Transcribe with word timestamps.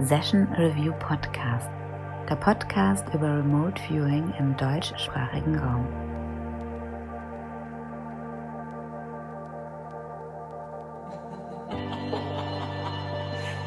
Session 0.00 0.48
Review 0.56 0.94
Podcast, 0.94 1.68
der 2.28 2.36
Podcast 2.36 3.04
über 3.12 3.36
Remote 3.36 3.80
Viewing 3.82 4.32
im 4.38 4.56
deutschsprachigen 4.56 5.58
Raum. 5.58 5.86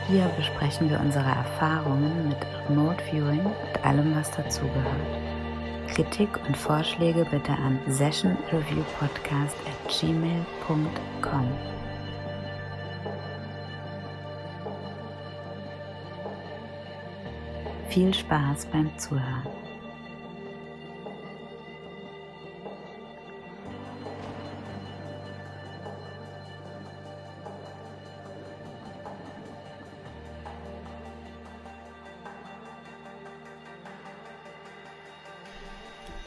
Hier 0.08 0.26
besprechen 0.36 0.90
wir 0.90 1.00
unsere 1.00 1.30
Erfahrungen 1.30 2.30
mit 2.30 2.38
Remote 2.68 3.04
Viewing 3.04 3.46
und 3.46 3.86
allem, 3.86 4.16
was 4.16 4.32
dazugehört. 4.32 4.86
Kritik 5.94 6.30
und 6.48 6.58
Vorschläge 6.58 7.24
bitte 7.30 7.52
an 7.52 7.80
sessionreviewpodcast 7.88 9.56
at 9.68 9.90
gmail.com. 9.90 11.48
Viel 17.96 18.14
Spaß 18.14 18.66
beim 18.74 18.92
Zuhören. 19.00 19.48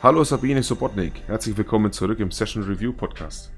Hallo 0.02 0.24
Sabine 0.24 0.62
Sobotnik, 0.62 1.22
herzlich 1.26 1.54
willkommen 1.54 1.92
zurück 1.92 2.18
im 2.20 2.30
Session 2.30 2.62
Review 2.62 2.94
Podcast. 2.94 3.52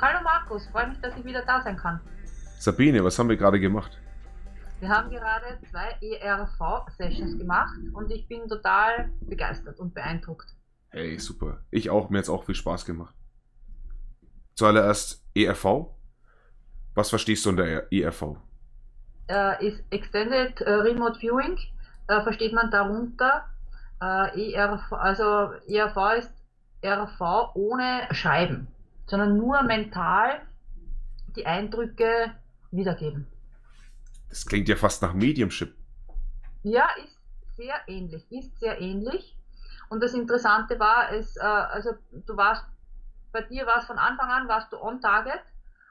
Hallo 0.00 0.20
Markus, 0.24 0.66
freue 0.68 0.88
mich, 0.88 0.98
dass 1.02 1.14
ich 1.18 1.24
wieder 1.26 1.42
da 1.42 1.60
sein 1.60 1.76
kann. 1.76 2.00
Sabine, 2.58 3.04
was 3.04 3.18
haben 3.18 3.28
wir 3.28 3.36
gerade 3.36 3.60
gemacht? 3.60 4.00
Wir 4.78 4.90
haben 4.90 5.10
gerade 5.10 5.58
zwei 5.70 5.96
ERV-Sessions 6.02 7.38
gemacht 7.38 7.78
und 7.94 8.10
ich 8.10 8.28
bin 8.28 8.46
total 8.46 9.10
begeistert 9.22 9.80
und 9.80 9.94
beeindruckt. 9.94 10.54
Hey, 10.90 11.18
super. 11.18 11.60
Ich 11.70 11.88
auch, 11.88 12.10
mir 12.10 12.18
hat 12.18 12.24
es 12.24 12.30
auch 12.30 12.44
viel 12.44 12.54
Spaß 12.54 12.84
gemacht. 12.84 13.14
Zuallererst 14.54 15.24
ERV. 15.34 15.86
Was 16.94 17.08
verstehst 17.08 17.46
du 17.46 17.50
unter 17.50 17.90
ERV? 17.90 18.36
Äh, 19.28 19.66
ist 19.66 19.82
Extended 19.90 20.60
äh, 20.60 20.70
Remote 20.70 21.18
Viewing. 21.20 21.58
Da 22.06 22.22
versteht 22.22 22.52
man 22.52 22.70
darunter 22.70 23.46
äh, 24.02 24.52
ERV, 24.52 24.92
also 24.92 25.52
ERV 25.66 26.18
ist 26.18 26.32
ERV 26.82 27.54
ohne 27.54 28.08
Schreiben, 28.10 28.68
sondern 29.06 29.36
nur 29.36 29.62
mental 29.62 30.42
die 31.34 31.46
Eindrücke 31.46 32.32
wiedergeben. 32.70 33.26
Das 34.36 34.44
klingt 34.44 34.68
ja 34.68 34.76
fast 34.76 35.00
nach 35.00 35.14
Mediumship. 35.14 35.74
Ja, 36.62 36.86
ist 37.02 37.18
sehr 37.56 37.76
ähnlich, 37.86 38.30
ist 38.30 38.60
sehr 38.60 38.78
ähnlich. 38.82 39.34
Und 39.88 40.02
das 40.02 40.12
Interessante 40.12 40.78
war, 40.78 41.10
es, 41.10 41.38
äh, 41.38 41.40
also 41.40 41.92
du 42.12 42.36
warst, 42.36 42.66
bei 43.32 43.40
dir 43.40 43.64
war 43.66 43.78
es 43.78 43.86
von 43.86 43.96
Anfang 43.96 44.28
an, 44.28 44.46
warst 44.46 44.70
du 44.74 44.76
on 44.76 45.00
target 45.00 45.40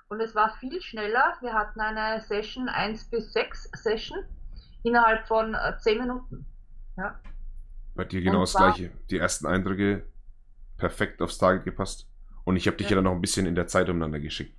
und 0.09 0.21
es 0.21 0.35
war 0.35 0.55
viel 0.59 0.79
schneller. 0.79 1.33
Wir 1.41 1.53
hatten 1.53 1.79
eine 1.79 2.21
Session 2.21 2.69
1 2.69 3.05
bis 3.05 3.33
6 3.33 3.71
Session 3.73 4.19
innerhalb 4.83 5.25
von 5.25 5.55
äh, 5.55 5.79
10 5.79 6.01
Minuten. 6.01 6.45
Ja. 6.97 7.19
Bei 7.95 8.03
dir 8.03 8.21
genau 8.21 8.41
das 8.41 8.53
gleiche. 8.53 8.91
Die 9.09 9.17
ersten 9.17 9.47
Eindrücke 9.47 10.07
perfekt 10.77 11.19
aufs 11.23 11.39
Target 11.39 11.63
gepasst. 11.63 12.07
Und 12.43 12.57
ich 12.57 12.67
habe 12.67 12.77
dich 12.77 12.85
ja. 12.85 12.91
ja 12.91 12.95
dann 12.97 13.05
noch 13.05 13.13
ein 13.13 13.21
bisschen 13.21 13.47
in 13.47 13.55
der 13.55 13.65
Zeit 13.65 13.89
umeinander 13.89 14.19
geschickt. 14.19 14.55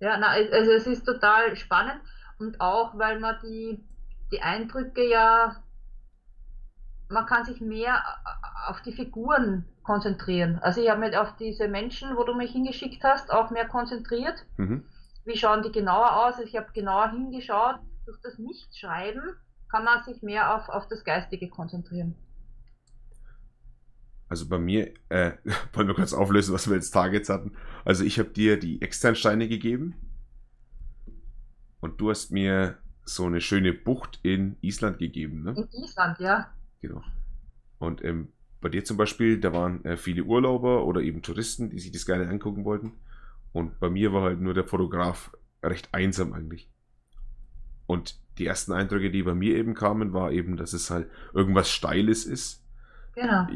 Ja, 0.00 0.16
na, 0.18 0.28
also 0.28 0.72
es 0.72 0.86
ist 0.86 1.04
total 1.04 1.56
spannend 1.56 2.00
und 2.38 2.60
auch, 2.60 2.96
weil 2.98 3.18
man 3.18 3.36
die, 3.42 3.84
die 4.30 4.42
Eindrücke 4.42 5.08
ja, 5.08 5.56
man 7.08 7.26
kann 7.26 7.44
sich 7.44 7.60
mehr 7.60 8.02
auf 8.68 8.80
die 8.82 8.92
Figuren 8.92 9.64
konzentrieren. 9.82 10.58
Also 10.62 10.82
ich 10.82 10.90
habe 10.90 11.00
mich 11.00 11.16
auf 11.16 11.36
diese 11.36 11.68
Menschen, 11.68 12.16
wo 12.16 12.24
du 12.24 12.34
mich 12.34 12.52
hingeschickt 12.52 13.02
hast, 13.02 13.30
auch 13.32 13.50
mehr 13.50 13.66
konzentriert. 13.66 14.44
Mhm. 14.56 14.84
Wie 15.24 15.36
schauen 15.36 15.62
die 15.62 15.72
genauer 15.72 16.16
aus? 16.16 16.34
Also 16.34 16.42
ich 16.42 16.56
habe 16.56 16.72
genauer 16.72 17.10
hingeschaut. 17.10 17.76
Durch 18.04 18.20
das 18.22 18.38
Nichtschreiben 18.38 19.22
kann 19.70 19.84
man 19.84 20.02
sich 20.02 20.22
mehr 20.22 20.54
auf, 20.54 20.68
auf 20.68 20.88
das 20.88 21.04
Geistige 21.04 21.48
konzentrieren. 21.48 22.14
Also 24.28 24.48
bei 24.48 24.58
mir, 24.58 24.92
äh, 25.08 25.32
wollen 25.72 25.88
wir 25.88 25.94
kurz 25.94 26.12
auflösen, 26.12 26.54
was 26.54 26.68
wir 26.68 26.74
als 26.74 26.90
Targets 26.90 27.28
hatten. 27.28 27.52
Also 27.84 28.04
ich 28.04 28.18
habe 28.18 28.30
dir 28.30 28.58
die 28.58 28.82
Externsteine 28.82 29.48
gegeben 29.48 29.94
und 31.80 32.00
du 32.00 32.10
hast 32.10 32.30
mir 32.30 32.78
so 33.04 33.24
eine 33.24 33.40
schöne 33.40 33.72
Bucht 33.72 34.20
in 34.22 34.56
Island 34.60 34.98
gegeben, 34.98 35.42
ne? 35.42 35.54
In 35.56 35.82
Island, 35.82 36.18
ja. 36.20 36.50
Genau. 36.80 37.02
Und 37.78 38.04
ähm, 38.04 38.28
bei 38.60 38.68
dir 38.68 38.84
zum 38.84 38.96
Beispiel, 38.96 39.40
da 39.40 39.52
waren 39.52 39.84
äh, 39.84 39.96
viele 39.96 40.24
Urlauber 40.24 40.84
oder 40.84 41.00
eben 41.00 41.22
Touristen, 41.22 41.70
die 41.70 41.78
sich 41.78 41.92
das 41.92 42.06
gerne 42.06 42.28
angucken 42.28 42.64
wollten. 42.64 42.92
Und 43.52 43.78
bei 43.80 43.88
mir 43.88 44.12
war 44.12 44.22
halt 44.22 44.40
nur 44.40 44.52
der 44.52 44.64
Fotograf 44.64 45.32
recht 45.62 45.88
einsam 45.92 46.32
eigentlich. 46.32 46.70
Und 47.86 48.20
die 48.36 48.46
ersten 48.46 48.72
Eindrücke, 48.72 49.10
die 49.10 49.22
bei 49.22 49.34
mir 49.34 49.56
eben 49.56 49.74
kamen, 49.74 50.12
war 50.12 50.32
eben, 50.32 50.56
dass 50.56 50.72
es 50.72 50.90
halt 50.90 51.08
irgendwas 51.32 51.70
Steiles 51.70 52.26
ist. 52.26 52.62
Genau. 53.14 53.46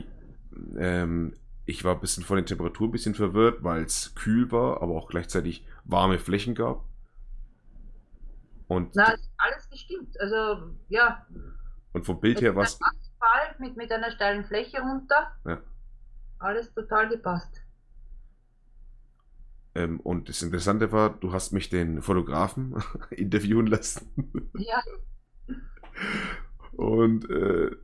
Ich, 0.72 0.78
ähm, 0.78 1.36
ich 1.64 1.84
war 1.84 1.94
ein 1.94 2.00
bisschen 2.00 2.24
von 2.24 2.36
der 2.36 2.46
Temperatur 2.46 2.88
ein 2.88 2.92
bisschen 2.92 3.14
verwirrt, 3.14 3.62
weil 3.62 3.82
es 3.84 4.14
kühl 4.14 4.50
war, 4.50 4.82
aber 4.82 4.94
auch 4.94 5.08
gleichzeitig 5.08 5.66
warme 5.84 6.18
Flächen 6.18 6.54
gab. 6.54 6.84
Und 8.68 8.94
Na, 8.94 9.14
alles 9.36 9.68
gestimmt. 9.70 10.18
Also, 10.20 10.74
ja. 10.88 11.26
Und 11.92 12.06
vom 12.06 12.20
Bild 12.20 12.40
her 12.40 12.56
war 12.56 12.64
es. 12.64 12.78
Asphalt 12.80 13.60
mit, 13.60 13.76
mit 13.76 13.92
einer 13.92 14.10
steilen 14.10 14.44
Fläche 14.44 14.80
runter. 14.80 15.36
Ja. 15.44 15.60
Alles 16.38 16.72
total 16.74 17.08
gepasst. 17.08 17.62
Ähm, 19.74 20.00
und 20.00 20.28
das 20.28 20.42
Interessante 20.42 20.92
war, 20.92 21.10
du 21.10 21.32
hast 21.32 21.52
mich 21.52 21.68
den 21.68 22.02
Fotografen 22.02 22.82
interviewen 23.10 23.66
lassen. 23.66 24.10
Ja. 24.54 24.82
Und 26.72 27.28
äh, 27.30 27.76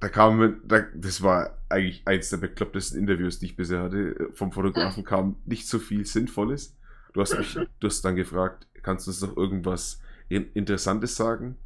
da 0.00 0.08
kam, 0.08 0.60
da, 0.64 0.80
das 0.94 1.22
war 1.22 1.58
eigentlich 1.68 2.02
eins 2.06 2.30
der 2.30 2.38
beklopptesten 2.38 2.98
Interviews, 2.98 3.38
die 3.38 3.46
ich 3.46 3.56
bisher 3.56 3.82
hatte. 3.82 4.30
Vom 4.34 4.52
Fotografen 4.52 5.04
kam 5.04 5.36
nicht 5.46 5.68
so 5.68 5.78
viel 5.78 6.04
Sinnvolles. 6.04 6.76
Du 7.12 7.20
hast 7.20 7.36
mich, 7.36 7.54
du 7.54 7.86
hast 7.86 8.02
dann 8.04 8.16
gefragt, 8.16 8.66
kannst 8.82 9.06
du 9.06 9.10
uns 9.10 9.20
noch 9.22 9.36
irgendwas 9.36 10.00
Interessantes 10.28 11.16
sagen? 11.16 11.56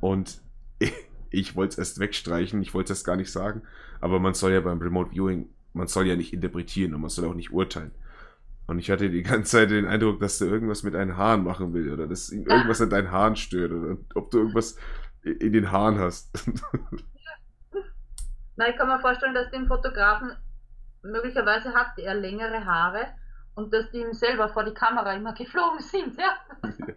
Und 0.00 0.40
ich, 0.78 0.92
ich 1.30 1.56
wollte 1.56 1.72
es 1.72 1.78
erst 1.78 1.98
wegstreichen, 1.98 2.62
ich 2.62 2.74
wollte 2.74 2.92
es 2.92 2.98
erst 2.98 3.06
gar 3.06 3.16
nicht 3.16 3.32
sagen, 3.32 3.62
aber 4.00 4.20
man 4.20 4.34
soll 4.34 4.52
ja 4.52 4.60
beim 4.60 4.80
Remote 4.80 5.10
Viewing, 5.12 5.48
man 5.72 5.88
soll 5.88 6.06
ja 6.06 6.16
nicht 6.16 6.32
interpretieren 6.32 6.94
und 6.94 7.00
man 7.00 7.10
soll 7.10 7.24
auch 7.24 7.34
nicht 7.34 7.50
urteilen. 7.50 7.90
Und 8.66 8.78
ich 8.78 8.90
hatte 8.90 9.10
die 9.10 9.22
ganze 9.22 9.52
Zeit 9.52 9.70
den 9.70 9.84
Eindruck, 9.84 10.20
dass 10.20 10.38
du 10.38 10.46
irgendwas 10.46 10.82
mit 10.84 10.94
deinen 10.94 11.16
Haaren 11.16 11.44
machen 11.44 11.74
will 11.74 11.92
oder 11.92 12.06
dass 12.06 12.30
irgendwas 12.30 12.80
an 12.80 12.90
deinen 12.90 13.10
Haaren 13.10 13.36
stört 13.36 13.72
oder 13.72 13.98
ob 14.14 14.30
du 14.30 14.38
irgendwas 14.38 14.76
in 15.22 15.52
den 15.52 15.70
Haaren 15.70 15.98
hast. 15.98 16.30
Na, 18.56 18.68
ich 18.68 18.76
kann 18.76 18.88
mir 18.88 19.00
vorstellen, 19.00 19.34
dass 19.34 19.50
dem 19.50 19.66
Fotografen 19.66 20.32
möglicherweise 21.02 21.74
hat 21.74 21.98
er 21.98 22.14
längere 22.14 22.64
Haare 22.64 23.06
und 23.54 23.72
dass 23.72 23.90
die 23.90 23.98
ihm 23.98 24.12
selber 24.12 24.48
vor 24.48 24.64
die 24.64 24.74
Kamera 24.74 25.12
immer 25.12 25.34
geflogen 25.34 25.80
sind, 25.80 26.18
ja. 26.18 26.36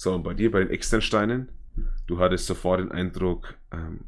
So, 0.00 0.14
und 0.14 0.22
bei 0.22 0.32
dir, 0.32 0.52
bei 0.52 0.60
den 0.60 0.70
Externsteinen, 0.70 1.50
du 2.06 2.20
hattest 2.20 2.46
sofort 2.46 2.78
den 2.78 2.92
Eindruck, 2.92 3.54
ähm, 3.72 4.04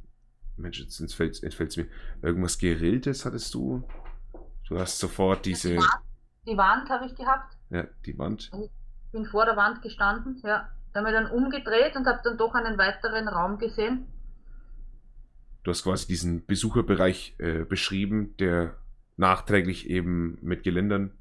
Mensch, 0.56 0.78
jetzt 0.78 1.00
entfällt 1.00 1.42
es 1.42 1.76
mir, 1.76 1.88
irgendwas 2.22 2.58
Gerilltes 2.58 3.24
hattest 3.24 3.52
du? 3.54 3.88
Du 4.68 4.78
hast 4.78 5.00
sofort 5.00 5.44
diese. 5.44 5.70
Die 5.70 5.78
Wand, 5.78 6.02
die 6.46 6.56
Wand 6.56 6.90
habe 6.90 7.06
ich 7.06 7.16
gehabt. 7.16 7.56
Ja, 7.70 7.88
die 8.06 8.16
Wand. 8.16 8.52
Ich 8.62 8.70
bin 9.10 9.26
vor 9.26 9.44
der 9.46 9.56
Wand 9.56 9.82
gestanden, 9.82 10.40
ja. 10.44 10.68
Da 10.92 11.00
habe 11.00 11.10
ich 11.10 11.16
dann 11.16 11.28
umgedreht 11.28 11.96
und 11.96 12.06
habe 12.06 12.20
dann 12.22 12.38
doch 12.38 12.54
einen 12.54 12.78
weiteren 12.78 13.26
Raum 13.26 13.58
gesehen. 13.58 14.06
Du 15.62 15.70
hast 15.70 15.84
quasi 15.84 16.06
diesen 16.06 16.46
Besucherbereich 16.46 17.34
äh, 17.38 17.64
beschrieben, 17.64 18.34
der 18.38 18.76
nachträglich 19.16 19.90
eben 19.90 20.38
mit 20.40 20.62
Geländern 20.62 21.12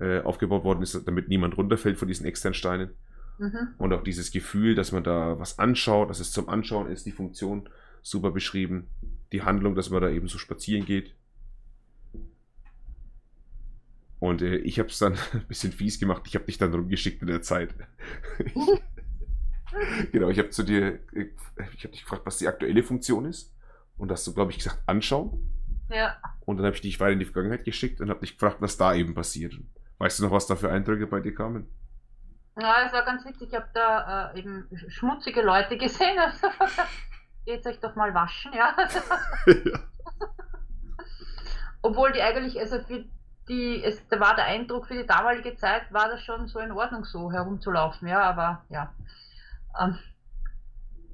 äh, 0.00 0.20
aufgebaut 0.20 0.64
worden 0.64 0.82
ist, 0.82 1.06
damit 1.06 1.28
niemand 1.28 1.56
runterfällt 1.56 1.98
von 1.98 2.08
diesen 2.08 2.26
externen 2.26 2.54
Steinen. 2.54 2.90
Mhm. 3.38 3.68
Und 3.78 3.92
auch 3.92 4.02
dieses 4.02 4.30
Gefühl, 4.30 4.74
dass 4.74 4.92
man 4.92 5.04
da 5.04 5.38
was 5.38 5.58
anschaut, 5.58 6.10
dass 6.10 6.20
es 6.20 6.32
zum 6.32 6.48
Anschauen 6.48 6.90
ist, 6.90 7.06
die 7.06 7.12
Funktion 7.12 7.68
super 8.02 8.32
beschrieben. 8.32 8.88
Die 9.30 9.42
Handlung, 9.42 9.74
dass 9.74 9.90
man 9.90 10.02
da 10.02 10.10
eben 10.10 10.28
so 10.28 10.38
spazieren 10.38 10.84
geht. 10.84 11.14
Und 14.18 14.42
äh, 14.42 14.56
ich 14.56 14.78
habe 14.78 14.88
es 14.88 14.98
dann 14.98 15.14
ein 15.32 15.46
bisschen 15.48 15.72
fies 15.72 15.98
gemacht. 15.98 16.22
Ich 16.26 16.34
habe 16.34 16.44
dich 16.44 16.58
dann 16.58 16.74
rumgeschickt 16.74 17.22
in 17.22 17.28
der 17.28 17.42
Zeit. 17.42 17.74
genau, 20.12 20.28
ich 20.28 20.38
habe 20.38 20.50
zu 20.50 20.62
dir, 20.62 21.00
ich 21.12 21.30
habe 21.58 21.92
dich 21.92 22.02
gefragt, 22.02 22.22
was 22.24 22.38
die 22.38 22.48
aktuelle 22.48 22.82
Funktion 22.82 23.24
ist. 23.24 23.54
Und 23.98 24.10
hast 24.10 24.26
du, 24.26 24.34
glaube 24.34 24.50
ich, 24.50 24.58
gesagt, 24.58 24.82
anschauen. 24.86 25.48
Ja. 25.88 26.16
Und 26.46 26.56
dann 26.56 26.66
habe 26.66 26.74
ich 26.74 26.80
dich 26.80 26.98
weiter 26.98 27.12
in 27.12 27.18
die 27.18 27.24
Vergangenheit 27.24 27.64
geschickt 27.64 28.00
und 28.00 28.10
habe 28.10 28.20
dich 28.20 28.32
gefragt, 28.32 28.56
was 28.60 28.76
da 28.76 28.94
eben 28.94 29.14
passiert. 29.14 29.54
Weißt 29.98 30.18
du 30.18 30.24
noch, 30.24 30.32
was 30.32 30.46
da 30.46 30.56
für 30.56 30.70
Eindrücke 30.70 31.06
bei 31.06 31.20
dir 31.20 31.34
kamen? 31.34 31.68
Ja, 32.60 32.86
es 32.86 32.92
war 32.92 33.04
ganz 33.04 33.24
witzig. 33.24 33.48
Ich 33.48 33.54
habe 33.54 33.68
da 33.72 34.32
äh, 34.32 34.38
eben 34.38 34.68
schmutzige 34.88 35.42
Leute 35.42 35.76
gesehen. 35.76 36.18
Also, 36.18 36.48
geht 37.44 37.66
euch 37.66 37.80
doch 37.80 37.94
mal 37.94 38.12
waschen, 38.14 38.52
ja. 38.52 38.74
ja. 39.46 39.80
Obwohl 41.82 42.12
die 42.12 42.22
eigentlich, 42.22 42.58
also 42.58 42.80
für 42.80 43.04
die, 43.48 43.82
es, 43.82 44.06
da 44.08 44.20
war 44.20 44.36
der 44.36 44.46
Eindruck 44.46 44.86
für 44.86 44.94
die 44.94 45.06
damalige 45.06 45.56
Zeit, 45.56 45.92
war 45.92 46.08
das 46.08 46.22
schon 46.22 46.46
so 46.46 46.58
in 46.60 46.72
Ordnung, 46.72 47.04
so 47.04 47.30
herumzulaufen, 47.32 48.08
ja, 48.08 48.22
aber 48.22 48.64
ja. 48.68 48.92
Ähm, 49.80 49.98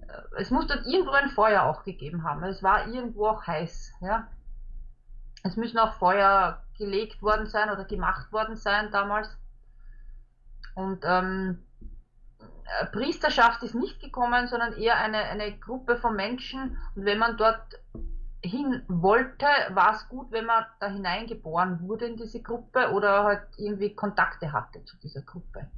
äh, 0.08 0.40
es 0.40 0.50
muss 0.50 0.66
dort 0.66 0.86
irgendwo 0.86 1.12
ein 1.12 1.30
Feuer 1.30 1.64
auch 1.64 1.84
gegeben 1.84 2.24
haben. 2.24 2.42
Es 2.44 2.62
war 2.62 2.88
irgendwo 2.88 3.28
auch 3.28 3.46
heiß, 3.46 3.92
ja. 4.00 4.28
Es 5.44 5.56
müssen 5.56 5.78
auch 5.78 5.94
Feuer 5.94 6.64
gelegt 6.76 7.22
worden 7.22 7.46
sein 7.46 7.70
oder 7.70 7.84
gemacht 7.84 8.32
worden 8.32 8.56
sein 8.56 8.90
damals. 8.90 9.36
Und 10.74 11.04
ähm, 11.04 11.64
äh, 12.40 12.86
Priesterschaft 12.86 13.62
ist 13.62 13.74
nicht 13.74 14.00
gekommen, 14.00 14.46
sondern 14.48 14.74
eher 14.74 14.96
eine, 14.96 15.18
eine 15.18 15.58
Gruppe 15.58 15.96
von 15.96 16.14
Menschen. 16.16 16.76
Und 16.94 17.04
wenn 17.04 17.18
man 17.18 17.36
dort 17.36 17.62
hin 18.42 18.82
wollte, 18.88 19.46
war 19.70 19.94
es 19.94 20.08
gut, 20.08 20.30
wenn 20.30 20.46
man 20.46 20.64
da 20.80 20.88
hineingeboren 20.88 21.80
wurde 21.80 22.06
in 22.06 22.16
diese 22.16 22.40
Gruppe 22.42 22.92
oder 22.92 23.24
halt 23.24 23.42
irgendwie 23.56 23.94
Kontakte 23.94 24.52
hatte 24.52 24.84
zu 24.84 24.96
dieser 24.98 25.22
Gruppe. 25.22 25.68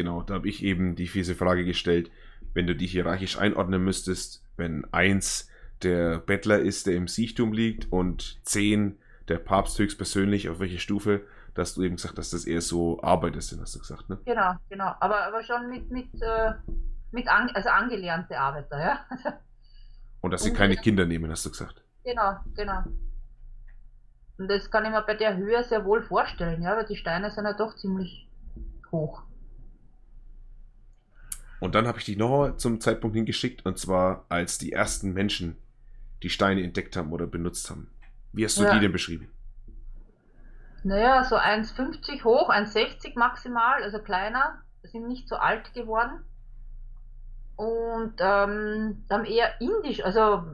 Genau, 0.00 0.22
da 0.22 0.32
habe 0.32 0.48
ich 0.48 0.64
eben 0.64 0.96
die 0.96 1.08
fiese 1.08 1.34
Frage 1.34 1.62
gestellt, 1.66 2.10
wenn 2.54 2.66
du 2.66 2.74
die 2.74 2.86
hierarchisch 2.86 3.36
einordnen 3.38 3.84
müsstest, 3.84 4.42
wenn 4.56 4.86
eins 4.94 5.50
der 5.82 6.16
Bettler 6.16 6.58
ist, 6.58 6.86
der 6.86 6.94
im 6.94 7.06
Siechtum 7.06 7.52
liegt 7.52 7.92
und 7.92 8.40
zehn 8.46 8.98
der 9.28 9.36
Papst 9.36 9.78
höchstpersönlich, 9.78 10.48
auf 10.48 10.58
welche 10.58 10.78
Stufe, 10.78 11.26
dass 11.52 11.74
du 11.74 11.82
eben 11.82 11.96
gesagt 11.96 12.16
hast, 12.16 12.32
dass 12.32 12.44
das 12.44 12.46
eher 12.46 12.62
so 12.62 13.02
Arbeiter 13.02 13.42
sind, 13.42 13.60
hast 13.60 13.74
du 13.74 13.80
gesagt, 13.80 14.08
ne? 14.08 14.18
Genau, 14.24 14.54
genau. 14.70 14.90
Aber, 15.00 15.22
aber 15.24 15.42
schon 15.42 15.68
mit, 15.68 15.90
mit, 15.90 16.08
äh, 16.22 16.52
mit 17.12 17.28
an, 17.28 17.50
also 17.50 17.68
angelernte 17.68 18.40
Arbeiter, 18.40 18.80
ja. 18.80 19.00
und 20.22 20.30
dass 20.30 20.44
sie 20.44 20.50
und 20.50 20.56
keine 20.56 20.76
Kinder 20.76 21.04
nehmen, 21.04 21.30
hast 21.30 21.44
du 21.44 21.50
gesagt. 21.50 21.84
Genau, 22.04 22.36
genau. 22.54 22.84
Und 24.38 24.48
das 24.48 24.70
kann 24.70 24.86
ich 24.86 24.92
mir 24.92 25.02
bei 25.02 25.14
der 25.14 25.36
Höhe 25.36 25.62
sehr 25.62 25.84
wohl 25.84 26.00
vorstellen, 26.00 26.62
ja, 26.62 26.74
weil 26.74 26.86
die 26.86 26.96
Steine 26.96 27.30
sind 27.30 27.44
ja 27.44 27.52
doch 27.52 27.76
ziemlich 27.76 28.30
hoch. 28.90 29.24
Und 31.60 31.74
dann 31.74 31.86
habe 31.86 31.98
ich 31.98 32.06
dich 32.06 32.16
noch 32.16 32.56
zum 32.56 32.80
Zeitpunkt 32.80 33.14
hingeschickt, 33.14 33.66
und 33.66 33.78
zwar 33.78 34.24
als 34.28 34.58
die 34.58 34.72
ersten 34.72 35.12
Menschen 35.12 35.56
die 36.22 36.30
Steine 36.30 36.62
entdeckt 36.62 36.96
haben 36.96 37.12
oder 37.12 37.26
benutzt 37.26 37.70
haben. 37.70 37.90
Wie 38.32 38.44
hast 38.44 38.58
du 38.58 38.64
ja. 38.64 38.74
die 38.74 38.80
denn 38.80 38.92
beschrieben? 38.92 39.30
Naja, 40.82 41.24
so 41.24 41.36
1,50 41.36 42.24
hoch, 42.24 42.50
1,60 42.50 43.18
maximal, 43.18 43.82
also 43.82 43.98
kleiner, 43.98 44.62
sind 44.82 45.06
nicht 45.06 45.28
so 45.28 45.36
alt 45.36 45.72
geworden. 45.74 46.24
Und 47.56 48.14
ähm, 48.20 49.04
haben 49.10 49.24
eher 49.26 49.60
indisch, 49.60 50.02
also 50.02 50.44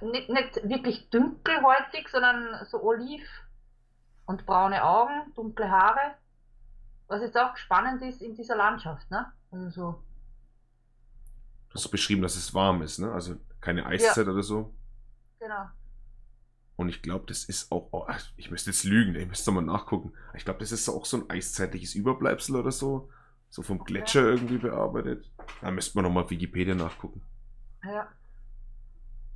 nicht, 0.00 0.30
nicht 0.30 0.68
wirklich 0.68 1.10
dunkelhäutig, 1.10 2.08
sondern 2.08 2.64
so 2.64 2.82
oliv 2.82 3.22
und 4.24 4.46
braune 4.46 4.82
Augen, 4.82 5.32
dunkle 5.34 5.70
Haare. 5.70 6.14
Was 7.10 7.22
jetzt 7.22 7.36
auch 7.36 7.56
spannend 7.56 8.02
ist 8.02 8.22
in 8.22 8.36
dieser 8.36 8.54
Landschaft, 8.54 9.10
ne? 9.10 9.32
Also 9.50 9.70
so. 9.70 10.04
Du 11.68 11.74
hast 11.74 11.88
beschrieben, 11.88 12.22
dass 12.22 12.36
es 12.36 12.54
warm 12.54 12.82
ist, 12.82 13.00
ne? 13.00 13.10
Also 13.10 13.34
keine 13.60 13.84
Eiszeit 13.84 14.26
ja. 14.26 14.32
oder 14.32 14.44
so. 14.44 14.72
Genau. 15.40 15.66
Und 16.76 16.88
ich 16.88 17.02
glaube, 17.02 17.26
das 17.26 17.42
ist 17.44 17.72
auch, 17.72 17.88
oh, 17.90 18.06
ich 18.36 18.52
müsste 18.52 18.70
jetzt 18.70 18.84
lügen, 18.84 19.16
ich 19.16 19.26
müsste 19.26 19.50
mal 19.50 19.60
nachgucken. 19.60 20.12
Ich 20.34 20.44
glaube, 20.44 20.60
das 20.60 20.70
ist 20.70 20.88
auch 20.88 21.04
so 21.04 21.16
ein 21.16 21.28
eiszeitliches 21.28 21.96
Überbleibsel 21.96 22.54
oder 22.54 22.70
so. 22.70 23.10
So 23.48 23.62
vom 23.62 23.82
Gletscher 23.82 24.20
okay. 24.20 24.30
irgendwie 24.30 24.58
bearbeitet. 24.58 25.28
Da 25.62 25.72
müsste 25.72 25.98
man 25.98 26.04
nochmal 26.04 26.30
Wikipedia 26.30 26.76
nachgucken. 26.76 27.22
Ja. 27.82 28.06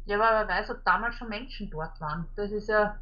Ja, 0.04 0.16
aber 0.16 0.46
wer 0.46 0.48
weiß, 0.48 0.70
ob 0.70 0.84
damals 0.84 1.16
schon 1.16 1.28
Menschen 1.28 1.70
dort 1.70 2.00
waren. 2.00 2.28
Das 2.36 2.52
ist 2.52 2.68
ja. 2.68 3.00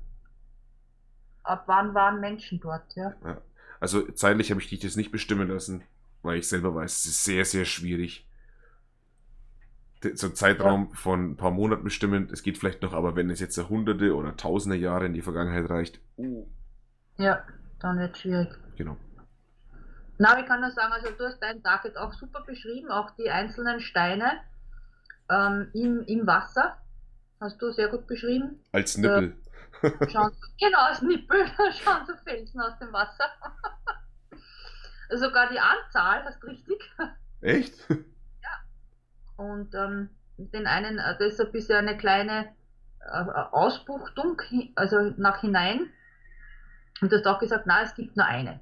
Ab 1.43 1.65
wann 1.67 1.93
waren 1.93 2.21
Menschen 2.21 2.59
dort, 2.59 2.95
ja? 2.97 3.13
ja. 3.23 3.43
Also 3.83 4.09
zeitlich 4.13 4.53
habe 4.53 4.61
ich 4.61 4.69
dich 4.69 4.79
das 4.79 4.95
nicht 4.95 5.11
bestimmen 5.11 5.49
lassen, 5.49 5.83
weil 6.23 6.39
ich 6.39 6.47
selber 6.47 6.73
weiß, 6.73 6.99
es 6.99 7.07
ist 7.07 7.25
sehr, 7.25 7.45
sehr 7.45 7.65
schwierig. 7.65 8.29
So 10.15 10.29
ein 10.29 10.37
Zeitraum 10.37 10.91
ja. 10.91 10.97
von 10.97 11.33
ein 11.33 11.37
paar 11.37 11.51
Monaten 11.51 11.83
bestimmen, 11.83 12.29
es 12.31 12.45
geht 12.45 12.59
vielleicht 12.59 12.83
noch, 12.83 12.93
aber 12.93 13.17
wenn 13.17 13.29
es 13.29 13.41
jetzt 13.41 13.59
hunderte 13.69 14.15
oder 14.15 14.37
tausende 14.37 14.77
Jahre 14.77 15.07
in 15.07 15.15
die 15.15 15.21
Vergangenheit 15.21 15.69
reicht, 15.69 15.99
uh. 16.17 16.47
Ja, 17.17 17.45
dann 17.81 17.99
wird 17.99 18.15
es 18.15 18.21
schwierig. 18.21 18.51
Genau. 18.77 18.97
Na, 20.17 20.39
ich 20.39 20.47
kann 20.47 20.61
nur 20.61 20.71
sagen, 20.71 20.93
also 20.93 21.11
du 21.11 21.25
hast 21.25 21.43
deinen 21.43 21.65
Tag 21.65 21.85
jetzt 21.85 21.99
auch 21.99 22.13
super 22.13 22.45
beschrieben, 22.47 22.89
auch 22.89 23.11
die 23.17 23.31
einzelnen 23.31 23.81
Steine 23.81 24.31
ähm, 25.29 25.71
im, 25.73 26.05
im 26.07 26.25
Wasser. 26.25 26.77
Hast 27.41 27.61
du 27.61 27.73
sehr 27.73 27.89
gut 27.89 28.07
beschrieben. 28.07 28.61
Als 28.71 28.97
Nippel. 28.97 29.35
Äh, 29.83 30.09
schauen, 30.09 30.31
genau, 30.61 30.79
als 30.79 31.03
Nippel. 31.03 31.45
Da 31.59 31.73
schauen 31.73 32.07
so 32.07 32.13
Felsen 32.25 32.61
aus 32.61 32.79
dem 32.79 32.93
Wasser. 32.93 33.25
Sogar 35.15 35.51
die 35.51 35.59
Anzahl, 35.59 36.25
hast 36.25 36.43
du 36.43 36.49
richtig. 36.49 36.79
Echt? 37.41 37.75
Ja. 38.43 39.45
Und 39.45 39.73
ähm, 39.75 40.09
den 40.37 40.67
einen, 40.67 40.99
äh, 40.99 41.17
das 41.19 41.35
ist 41.35 41.41
ein 41.41 41.53
bisschen 41.53 41.77
eine 41.77 41.97
kleine 41.97 42.49
äh, 43.01 43.25
Ausbuchtung, 43.53 44.41
also 44.75 45.13
nach 45.17 45.41
hinein. 45.41 45.91
Und 47.01 47.13
du 47.13 47.17
hast 47.17 47.27
auch 47.27 47.39
gesagt, 47.39 47.67
na, 47.67 47.83
es 47.83 47.95
gibt 47.95 48.17
nur 48.17 48.27
eine. 48.27 48.61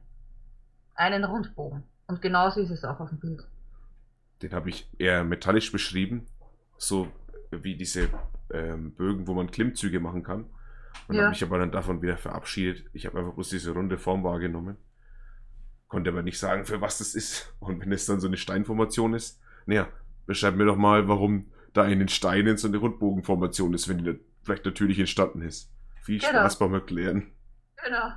Einen 0.95 1.25
Rundbogen. 1.25 1.83
Und 2.07 2.21
genauso 2.21 2.61
ist 2.61 2.71
es 2.71 2.85
auch 2.85 3.01
auf 3.01 3.09
dem 3.11 3.21
Bild. 3.21 3.47
Den 4.43 4.53
habe 4.53 4.69
ich 4.71 4.91
eher 4.99 5.25
metallisch 5.25 5.73
beschrieben. 5.73 6.27
So 6.77 7.11
wie 7.51 7.77
diese 7.77 8.09
ähm, 8.53 8.95
Bögen, 8.95 9.27
wo 9.27 9.35
man 9.35 9.51
Klimmzüge 9.51 10.01
machen 10.01 10.23
kann. 10.23 10.47
Und 11.09 11.15
ja. 11.15 11.23
habe 11.23 11.31
mich 11.31 11.43
aber 11.43 11.59
dann 11.59 11.73
davon 11.73 12.03
wieder 12.03 12.17
verabschiedet. 12.17 12.87
Ich 12.93 13.07
habe 13.07 13.19
einfach 13.19 13.35
bloß 13.35 13.51
diese 13.51 13.73
runde 13.73 13.99
Form 13.99 14.25
wahrgenommen. 14.25 14.77
Konnte 15.91 16.09
aber 16.09 16.23
nicht 16.23 16.39
sagen, 16.39 16.65
für 16.65 16.81
was 16.81 16.97
das 16.97 17.15
ist. 17.15 17.53
Und 17.61 17.83
wenn 17.83 17.93
es 17.93 18.07
dann 18.07 18.21
so 18.21 18.29
eine 18.29 18.39
Steinformation 18.39 19.13
ist, 19.13 19.39
naja, 19.67 19.89
beschreib 20.25 20.55
mir 20.55 20.65
doch 20.65 20.77
mal, 20.77 21.07
warum 21.07 21.51
da 21.75 21.85
in 21.85 21.99
den 21.99 22.09
Steinen 22.09 22.57
so 22.57 22.69
eine 22.69 22.79
Rundbogenformation 22.79 23.75
ist, 23.75 23.89
wenn 23.89 23.99
die 23.99 24.19
vielleicht 24.43 24.65
natürlich 24.65 24.99
entstanden 24.99 25.43
ist. 25.43 25.71
Viel 26.03 26.19
genau. 26.19 26.31
Spaß 26.31 26.59
beim 26.59 26.73
Erklären. 26.73 27.31
Genau. 27.85 28.13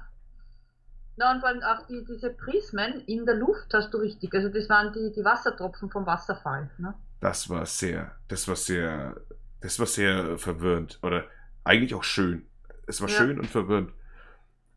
Na, 1.18 1.34
und 1.34 1.42
vor 1.42 1.50
allem 1.50 1.62
auch 1.64 1.86
die, 1.88 2.06
diese 2.06 2.30
Prismen 2.30 3.02
in 3.08 3.26
der 3.26 3.36
Luft 3.36 3.74
hast 3.74 3.94
du 3.94 3.98
richtig. 3.98 4.34
Also 4.34 4.48
das 4.48 4.70
waren 4.70 4.94
die, 4.94 5.12
die 5.14 5.26
Wassertropfen 5.26 5.92
vom 5.92 6.06
Wasserfall. 6.06 6.72
Ne? 6.78 6.94
Das 7.20 7.50
war 7.50 7.66
sehr, 7.66 8.16
das 8.30 8.48
war 8.48 8.56
sehr 8.56 9.16
das 9.64 9.80
war 9.80 9.88
sehr 9.88 10.38
verwirrend. 10.38 11.00
Oder 11.02 11.26
eigentlich 11.64 11.96
auch 11.96 12.04
schön. 12.04 12.46
Es 12.86 13.02
war 13.02 13.10
ja. 13.10 13.16
schön 13.16 13.40
und 13.40 13.48
verwirrend. 13.48 13.94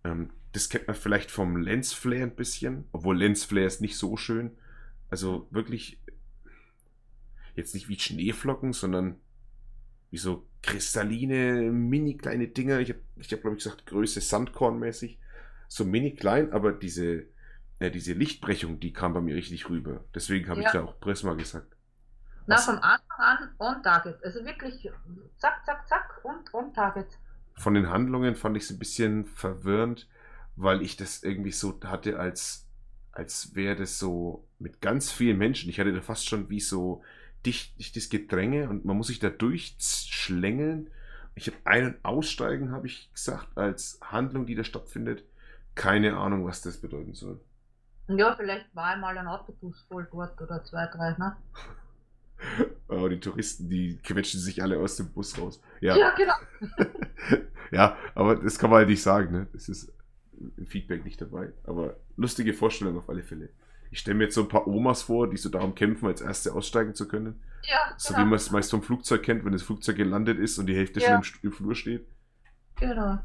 Ähm, 0.05 0.31
das 0.57 0.71
kennt 0.71 0.87
man 0.87 0.97
vielleicht 0.97 1.31
vom 1.31 1.59
Lensflare 1.59 2.23
ein 2.23 2.35
bisschen, 2.35 2.89
obwohl 2.93 3.19
Lensflare 3.19 3.67
ist 3.67 3.83
nicht 3.83 3.99
so 3.99 4.17
schön. 4.17 4.57
Also 5.11 5.47
wirklich 5.51 6.01
jetzt 7.55 7.75
nicht 7.75 7.89
wie 7.89 7.99
Schneeflocken, 7.99 8.73
sondern 8.73 9.21
wie 10.11 10.17
so 10.17 10.49
kristalline, 10.63 11.71
mini 11.71 12.17
kleine 12.17 12.49
Dinger. 12.49 12.81
Ich 12.81 12.89
habe, 12.89 13.01
ich 13.17 13.31
hab, 13.33 13.43
glaube 13.43 13.57
ich, 13.57 13.65
gesagt, 13.65 13.85
Größe 13.85 14.23
Sandkornmäßig. 14.23 15.19
So 15.69 15.85
mini 15.85 16.15
klein, 16.15 16.53
aber 16.53 16.73
diese, 16.73 17.27
äh, 17.79 17.91
diese 17.91 18.15
Lichtbrechung, 18.15 18.81
die 18.81 18.95
kam 18.95 19.13
bei 19.13 19.21
mir 19.21 19.37
richtig 19.37 19.69
rüber. 19.69 20.05
Deswegen 20.15 20.49
habe 20.49 20.63
ja. 20.63 20.69
ich 20.69 20.73
da 20.73 20.85
auch 20.85 20.99
Prisma 21.01 21.35
gesagt. 21.35 21.77
Na, 22.47 22.57
vom 22.57 22.77
Anfang 22.77 23.01
an 23.19 23.51
on 23.59 23.83
target. 23.83 24.25
Also 24.25 24.43
wirklich 24.43 24.91
zack, 25.37 25.67
zack, 25.67 25.87
zack 25.87 26.21
und 26.23 26.55
on 26.55 26.73
target. 26.73 27.09
Von 27.57 27.75
den 27.75 27.91
Handlungen 27.91 28.37
fand 28.37 28.57
ich 28.57 28.63
es 28.63 28.71
ein 28.71 28.79
bisschen 28.79 29.27
verwirrend, 29.27 30.09
weil 30.57 30.83
ich 30.83 30.97
das 30.97 31.23
irgendwie 31.23 31.53
so 31.53 31.79
hatte, 31.85 32.19
als, 32.19 32.67
als 33.13 33.55
wäre 33.55 33.77
das 33.77 33.99
so 33.99 34.47
mit 34.59 34.81
ganz 34.81 35.13
vielen 35.13 35.39
Menschen. 35.39 35.71
Ich 35.71 35.79
hatte 35.79 35.93
da 35.93 36.01
fast 36.01 36.27
schon 36.29 36.49
wie 36.49 36.61
so 36.61 37.03
dicht, 37.45 37.79
dichtes 37.79 38.09
Gedränge 38.09 38.69
und 38.69 38.85
man 38.85 38.97
muss 38.97 39.09
sich 39.09 39.19
da 39.19 39.31
durchschlängeln. 39.31 40.91
Ich 41.35 41.47
habe 41.47 41.59
ein- 41.65 41.87
und 41.87 42.05
aussteigen, 42.05 42.73
habe 42.73 42.87
ich 42.87 43.13
gesagt, 43.13 43.57
als 43.57 44.01
Handlung, 44.03 44.47
die 44.47 44.55
da 44.55 44.65
stattfindet. 44.65 45.25
Keine 45.75 46.17
Ahnung, 46.17 46.47
was 46.47 46.63
das 46.63 46.79
bedeuten 46.79 47.13
soll. 47.13 47.39
Ja, 48.09 48.35
vielleicht 48.35 48.75
war 48.75 48.87
einmal 48.87 49.19
ein 49.19 49.27
Autobus 49.27 49.85
voll 49.89 50.09
dort 50.11 50.41
oder 50.41 50.65
zwei, 50.65 50.87
drei, 50.87 51.11
ne? 51.19 51.37
Oh, 52.89 53.09
die 53.09 53.19
Touristen, 53.19 53.69
die 53.69 53.99
quetschen 53.99 54.39
sich 54.39 54.63
alle 54.63 54.79
aus 54.79 54.97
dem 54.97 55.11
Bus 55.11 55.37
raus. 55.39 55.61
Ja, 55.81 55.97
ja 55.97 56.15
genau. 56.15 56.35
ja, 57.73 57.97
aber 58.15 58.37
das 58.37 58.59
kann 58.59 58.71
man 58.71 58.79
halt 58.79 58.89
nicht 58.89 59.03
sagen, 59.03 59.33
ne? 59.33 59.47
Das 59.53 59.69
ist 59.69 59.93
im 60.57 60.66
Feedback 60.66 61.05
nicht 61.05 61.21
dabei. 61.21 61.52
Aber 61.64 61.97
lustige 62.16 62.55
Vorstellung 62.55 62.99
auf 62.99 63.09
alle 63.09 63.23
Fälle. 63.23 63.50
Ich 63.90 64.00
stelle 64.00 64.16
mir 64.16 64.25
jetzt 64.25 64.35
so 64.35 64.43
ein 64.43 64.49
paar 64.49 64.66
Omas 64.66 65.02
vor, 65.02 65.31
die 65.31 65.37
so 65.37 65.49
darum 65.49 65.75
kämpfen, 65.75 66.07
als 66.07 66.21
Erste 66.21 66.52
aussteigen 66.52 66.95
zu 66.95 67.09
können. 67.09 67.40
Ja. 67.62 67.95
So 67.97 68.14
genau. 68.14 68.25
wie 68.25 68.31
man 68.31 68.37
es 68.37 68.50
meist 68.50 68.71
vom 68.71 68.83
Flugzeug 68.83 69.23
kennt, 69.23 69.45
wenn 69.45 69.52
das 69.52 69.62
Flugzeug 69.62 69.97
gelandet 69.97 70.38
ist 70.38 70.59
und 70.59 70.66
die 70.66 70.76
Hälfte 70.76 71.00
ja. 71.00 71.23
schon 71.23 71.40
im, 71.43 71.49
im 71.50 71.52
Flur 71.52 71.75
steht. 71.75 72.07
Genau. 72.76 73.19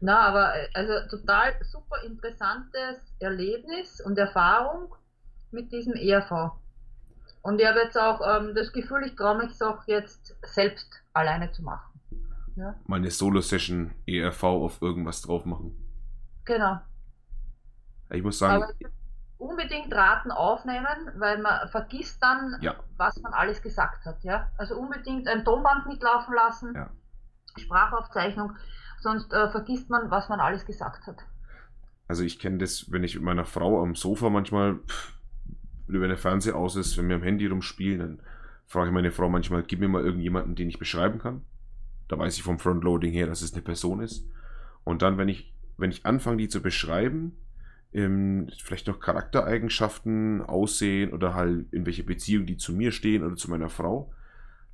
Na, 0.00 0.18
aber 0.18 0.54
äh, 0.56 0.68
also 0.74 1.16
total 1.16 1.54
super 1.62 2.02
interessantes 2.04 3.14
Erlebnis 3.20 4.00
und 4.00 4.18
Erfahrung 4.18 4.94
mit 5.52 5.70
diesem 5.70 5.94
ERV. 5.94 6.52
Und 7.42 7.60
ich 7.60 7.66
habe 7.66 7.80
jetzt 7.80 7.96
auch 7.96 8.20
ähm, 8.20 8.54
das 8.54 8.72
Gefühl, 8.72 9.04
ich 9.06 9.14
traue 9.14 9.38
mich 9.38 9.52
es 9.52 9.62
auch 9.62 9.86
jetzt 9.86 10.36
selbst 10.42 10.88
alleine 11.12 11.50
zu 11.52 11.62
machen. 11.62 11.91
Ja? 12.56 12.74
Meine 12.86 13.10
Solo-Session 13.10 13.92
ERV 14.06 14.42
auf 14.44 14.82
irgendwas 14.82 15.22
drauf 15.22 15.44
machen. 15.44 15.76
Genau. 16.44 16.80
Ich 18.10 18.22
muss 18.22 18.38
sagen. 18.38 18.62
Aber 18.62 18.72
unbedingt 19.38 19.92
Raten 19.92 20.30
aufnehmen, 20.30 21.10
weil 21.16 21.40
man 21.40 21.68
vergisst 21.68 22.22
dann, 22.22 22.56
ja. 22.60 22.76
was 22.96 23.20
man 23.20 23.32
alles 23.32 23.60
gesagt 23.62 24.04
hat. 24.04 24.22
Ja? 24.22 24.50
Also 24.56 24.76
unbedingt 24.76 25.26
ein 25.28 25.44
Tonband 25.44 25.86
mitlaufen 25.86 26.34
lassen, 26.34 26.74
ja. 26.74 26.90
Sprachaufzeichnung, 27.58 28.56
sonst 29.00 29.32
äh, 29.32 29.50
vergisst 29.50 29.90
man, 29.90 30.10
was 30.10 30.28
man 30.28 30.40
alles 30.40 30.64
gesagt 30.64 31.06
hat. 31.06 31.16
Also 32.08 32.22
ich 32.22 32.38
kenne 32.38 32.58
das, 32.58 32.90
wenn 32.90 33.04
ich 33.04 33.14
mit 33.14 33.24
meiner 33.24 33.44
Frau 33.44 33.82
am 33.82 33.94
Sofa 33.94 34.30
manchmal, 34.30 34.76
pff, 34.76 35.18
wenn 35.88 36.08
der 36.08 36.18
Fernseher 36.18 36.56
aus 36.56 36.76
ist, 36.76 36.96
wenn 36.96 37.08
wir 37.08 37.16
am 37.16 37.22
Handy 37.22 37.46
rumspielen, 37.46 37.98
dann 37.98 38.22
frage 38.66 38.88
ich 38.88 38.94
meine 38.94 39.12
Frau 39.12 39.28
manchmal, 39.28 39.62
gib 39.62 39.80
mir 39.80 39.88
mal 39.88 40.04
irgendjemanden, 40.04 40.54
den 40.54 40.68
ich 40.68 40.78
beschreiben 40.78 41.18
kann. 41.18 41.42
Da 42.12 42.18
weiß 42.18 42.36
ich 42.36 42.42
vom 42.42 42.58
Frontloading 42.58 43.10
her, 43.10 43.26
dass 43.26 43.40
es 43.40 43.54
eine 43.54 43.62
Person 43.62 44.02
ist. 44.02 44.28
Und 44.84 45.00
dann, 45.00 45.16
wenn 45.16 45.28
ich, 45.28 45.54
wenn 45.78 45.90
ich 45.90 46.04
anfange, 46.04 46.36
die 46.36 46.48
zu 46.48 46.60
beschreiben, 46.60 47.38
ähm, 47.94 48.50
vielleicht 48.62 48.86
noch 48.86 49.00
Charaktereigenschaften, 49.00 50.42
Aussehen 50.42 51.14
oder 51.14 51.32
halt 51.32 51.72
in 51.72 51.86
welche 51.86 52.04
Beziehung 52.04 52.44
die 52.44 52.58
zu 52.58 52.74
mir 52.74 52.92
stehen 52.92 53.24
oder 53.24 53.36
zu 53.36 53.48
meiner 53.48 53.70
Frau, 53.70 54.12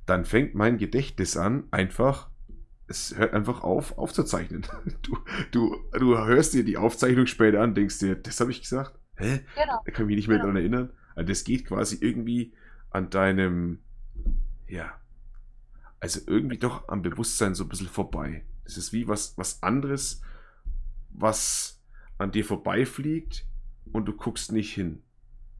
dann 0.05 0.25
fängt 0.25 0.53
mein 0.53 0.77
Gedächtnis 0.77 1.37
an, 1.37 1.63
einfach, 1.71 2.29
es 2.87 3.17
hört 3.17 3.33
einfach 3.33 3.63
auf, 3.63 3.97
aufzuzeichnen. 3.97 4.65
Du, 5.01 5.17
du, 5.51 5.77
du 5.97 6.17
hörst 6.17 6.53
dir 6.53 6.65
die 6.65 6.75
Aufzeichnung 6.75 7.25
später 7.25 7.61
an, 7.61 7.73
denkst 7.73 7.99
dir, 7.99 8.15
das 8.15 8.41
habe 8.41 8.51
ich 8.51 8.59
gesagt? 8.59 8.99
Hä? 9.15 9.45
Genau. 9.55 9.81
Da 9.85 9.91
kann 9.93 10.03
ich 10.03 10.07
mich 10.07 10.15
nicht 10.17 10.27
mehr 10.27 10.39
genau. 10.39 10.47
daran 10.47 10.57
erinnern. 10.57 10.89
Also 11.15 11.29
das 11.29 11.45
geht 11.45 11.65
quasi 11.65 11.99
irgendwie 12.01 12.51
an 12.89 13.09
deinem, 13.09 13.79
ja, 14.67 14.91
also 15.99 16.21
irgendwie 16.27 16.57
doch 16.57 16.87
am 16.87 17.01
Bewusstsein 17.01 17.55
so 17.55 17.63
ein 17.65 17.69
bisschen 17.69 17.87
vorbei. 17.87 18.43
Das 18.63 18.77
ist 18.77 18.93
wie 18.93 19.07
was, 19.07 19.37
was 19.37 19.61
anderes, 19.63 20.21
was 21.09 21.81
an 22.17 22.31
dir 22.31 22.45
vorbeifliegt 22.45 23.45
und 23.91 24.05
du 24.05 24.13
guckst 24.13 24.51
nicht 24.51 24.73
hin. 24.73 25.03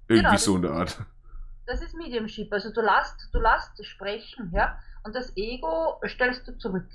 Irgendwie 0.07 0.25
genau, 0.25 0.37
so 0.37 0.55
eine 0.55 0.71
Art. 0.71 1.05
Das 1.65 1.81
ist 1.81 1.95
Mediumship. 1.95 2.51
Also 2.51 2.71
du 2.71 2.81
lässt, 2.81 3.29
du 3.31 3.39
lässt 3.39 3.85
sprechen, 3.85 4.51
ja, 4.53 4.79
und 5.03 5.15
das 5.15 5.35
Ego 5.37 5.99
stellst 6.07 6.47
du 6.47 6.57
zurück, 6.57 6.89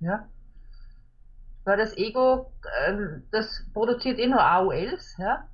ja. 0.00 0.28
Weil 1.64 1.78
das 1.78 1.96
Ego, 1.96 2.52
ähm, 2.86 3.24
das 3.32 3.64
produziert 3.74 4.18
eh 4.18 4.26
nur 4.26 4.40
AOLs, 4.40 5.16
ja. 5.18 5.48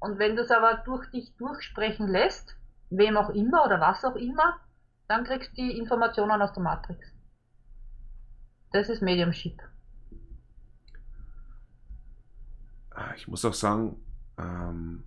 Und 0.00 0.18
wenn 0.18 0.36
du 0.36 0.42
es 0.42 0.50
aber 0.50 0.82
durch 0.84 1.10
dich 1.10 1.34
durchsprechen 1.36 2.08
lässt, 2.08 2.56
wem 2.90 3.16
auch 3.16 3.30
immer 3.30 3.64
oder 3.64 3.80
was 3.80 4.04
auch 4.04 4.16
immer, 4.16 4.60
dann 5.08 5.24
kriegst 5.24 5.50
du 5.52 5.62
die 5.62 5.78
Informationen 5.78 6.42
aus 6.42 6.52
der 6.52 6.62
Matrix. 6.62 7.06
Das 8.72 8.88
ist 8.88 9.02
Mediumship. 9.02 9.60
Ah, 12.90 13.12
ich 13.16 13.28
muss 13.28 13.44
auch 13.44 13.54
sagen, 13.54 13.96
ähm, 14.38 15.04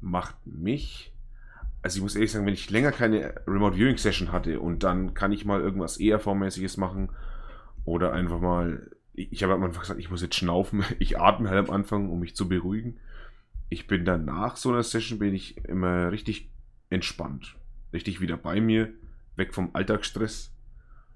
macht 0.00 0.46
mich, 0.46 1.12
also 1.82 1.96
ich 1.96 2.02
muss 2.02 2.14
ehrlich 2.14 2.32
sagen, 2.32 2.46
wenn 2.46 2.54
ich 2.54 2.70
länger 2.70 2.92
keine 2.92 3.34
Remote 3.46 3.76
Viewing 3.76 3.98
Session 3.98 4.30
hatte 4.32 4.60
und 4.60 4.82
dann 4.82 5.14
kann 5.14 5.32
ich 5.32 5.44
mal 5.44 5.60
irgendwas 5.60 5.98
ERV-mäßiges 5.98 6.78
machen 6.78 7.10
oder 7.84 8.12
einfach 8.12 8.40
mal, 8.40 8.90
ich 9.14 9.42
habe 9.42 9.54
Anfang 9.54 9.80
gesagt, 9.80 10.00
ich 10.00 10.10
muss 10.10 10.22
jetzt 10.22 10.36
schnaufen, 10.36 10.84
ich 10.98 11.18
atme 11.18 11.50
halt 11.50 11.68
am 11.68 11.74
Anfang, 11.74 12.08
um 12.10 12.20
mich 12.20 12.36
zu 12.36 12.48
beruhigen. 12.48 13.00
Ich 13.68 13.86
bin 13.86 14.04
dann 14.04 14.24
nach 14.24 14.56
so 14.56 14.70
einer 14.70 14.82
Session, 14.82 15.18
bin 15.18 15.34
ich 15.34 15.64
immer 15.64 16.12
richtig 16.12 16.50
entspannt, 16.90 17.56
richtig 17.94 18.20
wieder 18.20 18.36
bei 18.36 18.60
mir, 18.60 18.92
weg 19.36 19.54
vom 19.54 19.70
Alltagsstress 19.72 20.54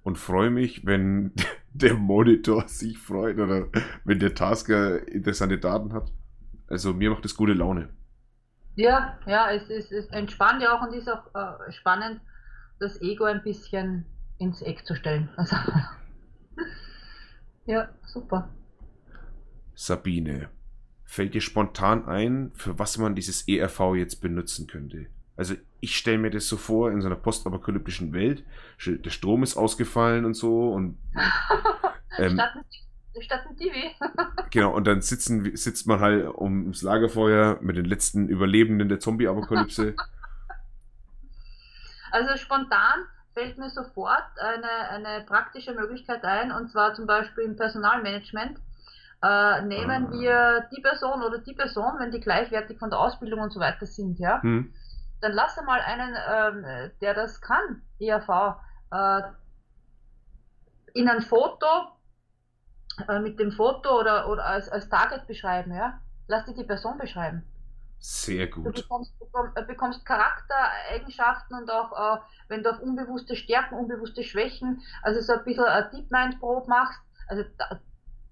und 0.03 0.17
freue 0.17 0.51
mich, 0.51 0.87
wenn 0.87 1.33
der 1.75 1.95
Monitor 1.95 2.67
sich 2.69 2.97
freut 2.99 3.39
oder 3.39 3.67
wenn 4.05 4.19
der 4.19 4.35
Tasker 4.35 5.07
interessante 5.07 5.59
Daten 5.59 5.93
hat. 5.93 6.11
Also 6.69 6.95
mir 6.95 7.11
macht 7.11 7.25
das 7.25 7.35
gute 7.35 7.53
Laune. 7.53 7.91
Ja, 8.77 9.19
ja, 9.27 9.51
es, 9.51 9.69
ist, 9.69 9.91
es 9.93 10.07
entspannt 10.07 10.63
ja 10.63 10.77
auch 10.77 10.87
und 10.87 10.95
ist 10.95 11.09
auch 11.09 11.35
äh, 11.35 11.73
spannend, 11.73 12.21
das 12.79 13.01
Ego 13.03 13.25
ein 13.25 13.43
bisschen 13.43 14.07
ins 14.39 14.63
Eck 14.63 14.87
zu 14.87 14.95
stellen. 14.95 15.29
Also, 15.37 15.57
ja, 17.67 17.91
super. 18.07 18.49
Sabine, 19.75 20.49
fällt 21.05 21.35
dir 21.35 21.43
spontan 21.43 22.07
ein, 22.07 22.51
für 22.55 22.79
was 22.79 22.97
man 22.97 23.15
dieses 23.15 23.47
ERV 23.47 23.95
jetzt 23.95 24.23
benutzen 24.23 24.67
könnte? 24.67 25.09
Also 25.39 25.55
ich 25.79 25.97
stelle 25.97 26.19
mir 26.19 26.31
das 26.31 26.49
so 26.49 26.57
vor, 26.57 26.91
in 26.91 27.01
so 27.01 27.07
einer 27.07 27.15
postapokalyptischen 27.15 28.13
Welt, 28.13 28.43
der 28.85 29.11
Strom 29.11 29.45
ist 29.45 29.57
ausgefallen 29.57 30.25
und 30.25 30.35
so 30.35 30.73
und 30.73 30.99
ähm, 32.19 32.41
statt, 33.21 33.47
ein 33.49 33.57
TV. 33.57 33.73
genau, 34.51 34.75
und 34.75 34.85
dann 34.89 35.01
sitzen, 35.01 35.57
sitzt 35.57 35.87
man 35.87 36.01
halt 36.01 36.27
ums 36.37 36.83
Lagerfeuer 36.83 37.59
mit 37.61 37.77
den 37.77 37.85
letzten 37.85 38.29
Überlebenden 38.29 38.89
der 38.89 39.01
Zombie-Apokalypse. 39.01 39.95
Also 42.11 42.39
spontan 42.39 43.05
fällt 43.35 43.59
mir 43.59 43.69
sofort 43.69 44.25
eine, 44.41 44.89
eine 44.89 45.25
praktische 45.27 45.75
Möglichkeit 45.75 46.25
ein, 46.25 46.51
und 46.53 46.71
zwar 46.71 46.95
zum 46.95 47.07
Beispiel 47.07 47.45
im 47.45 47.55
Personalmanagement. 47.55 48.59
Äh, 49.23 49.63
nehmen 49.67 50.07
ah. 50.07 50.13
wir 50.13 50.69
die 50.75 50.81
Person 50.81 51.23
oder 51.23 51.37
die 51.37 51.53
Person, 51.53 51.99
wenn 51.99 52.11
die 52.11 52.21
gleichwertig 52.21 52.79
von 52.79 52.89
der 52.89 52.99
Ausbildung 52.99 53.41
und 53.41 53.53
so 53.53 53.61
weiter 53.61 53.85
sind, 53.85 54.19
ja. 54.19 54.41
Hm 54.41 54.73
dann 55.21 55.33
lass 55.33 55.61
mal 55.65 55.81
einen, 55.81 56.17
ähm, 56.29 56.91
der 57.01 57.15
das 57.15 57.41
kann, 57.41 57.83
ERV, 58.01 58.57
äh, 58.91 59.23
in 60.95 61.09
ein 61.09 61.23
Foto, 61.23 61.67
äh, 63.09 63.19
mit 63.21 63.39
dem 63.39 63.53
Foto 63.53 64.01
oder, 64.01 64.29
oder 64.29 64.45
als, 64.45 64.69
als 64.69 64.89
Target 64.89 65.27
beschreiben, 65.27 65.75
ja. 65.75 66.01
Lass 66.27 66.45
dir 66.45 66.55
die 66.55 66.65
Person 66.65 66.99
beschreiben. 66.99 67.45
Sehr 68.01 68.47
gut. 68.47 68.67
Du 68.67 68.83
bekommst, 68.83 69.13
äh, 69.55 69.63
bekommst 69.65 70.05
Charaktereigenschaften 70.05 71.57
und 71.59 71.71
auch, 71.71 72.17
äh, 72.17 72.21
wenn 72.49 72.63
du 72.63 72.71
auf 72.71 72.81
unbewusste 72.81 73.35
Stärken, 73.35 73.77
unbewusste 73.77 74.23
Schwächen, 74.23 74.83
also 75.03 75.21
so 75.21 75.33
ein 75.33 75.45
bisschen 75.45 75.65
eine 75.65 75.91
Deep 75.91 76.11
Mind 76.11 76.39
Probe 76.39 76.69
machst, 76.69 77.01
also 77.29 77.45
da, 77.57 77.81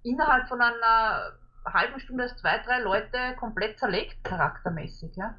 innerhalb 0.02 0.48
von 0.48 0.60
einer 0.60 1.32
halben 1.64 1.98
Stunde 1.98 2.24
als 2.24 2.36
zwei, 2.36 2.58
drei 2.58 2.80
Leute 2.80 3.18
komplett 3.38 3.78
zerlegt, 3.78 4.22
charaktermäßig, 4.22 5.16
ja. 5.16 5.34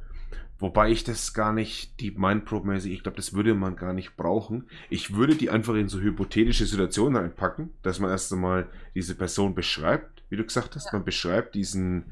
Wobei 0.60 0.90
ich 0.90 1.04
das 1.04 1.34
gar 1.34 1.54
nicht, 1.54 2.00
die 2.00 2.12
Mindprobe-mäßig, 2.12 2.92
ich 2.92 3.04
glaube, 3.04 3.18
das 3.18 3.34
würde 3.34 3.54
man 3.54 3.76
gar 3.76 3.94
nicht 3.94 4.18
brauchen. 4.18 4.68
Ich 4.90 5.16
würde 5.16 5.36
die 5.36 5.52
einfach 5.52 5.76
in 5.76 5.88
so 5.88 6.00
hypothetische 6.00 6.66
Situationen 6.66 7.16
reinpacken, 7.16 7.74
dass 7.84 8.00
man 8.00 8.10
erst 8.10 8.34
einmal 8.34 8.68
diese 8.96 9.14
Person 9.14 9.54
beschreibt, 9.54 10.24
wie 10.30 10.36
du 10.36 10.44
gesagt 10.44 10.76
hast. 10.76 10.86
Ja. 10.86 10.94
Man 10.94 11.06
beschreibt 11.06 11.54
diesen, 11.54 12.06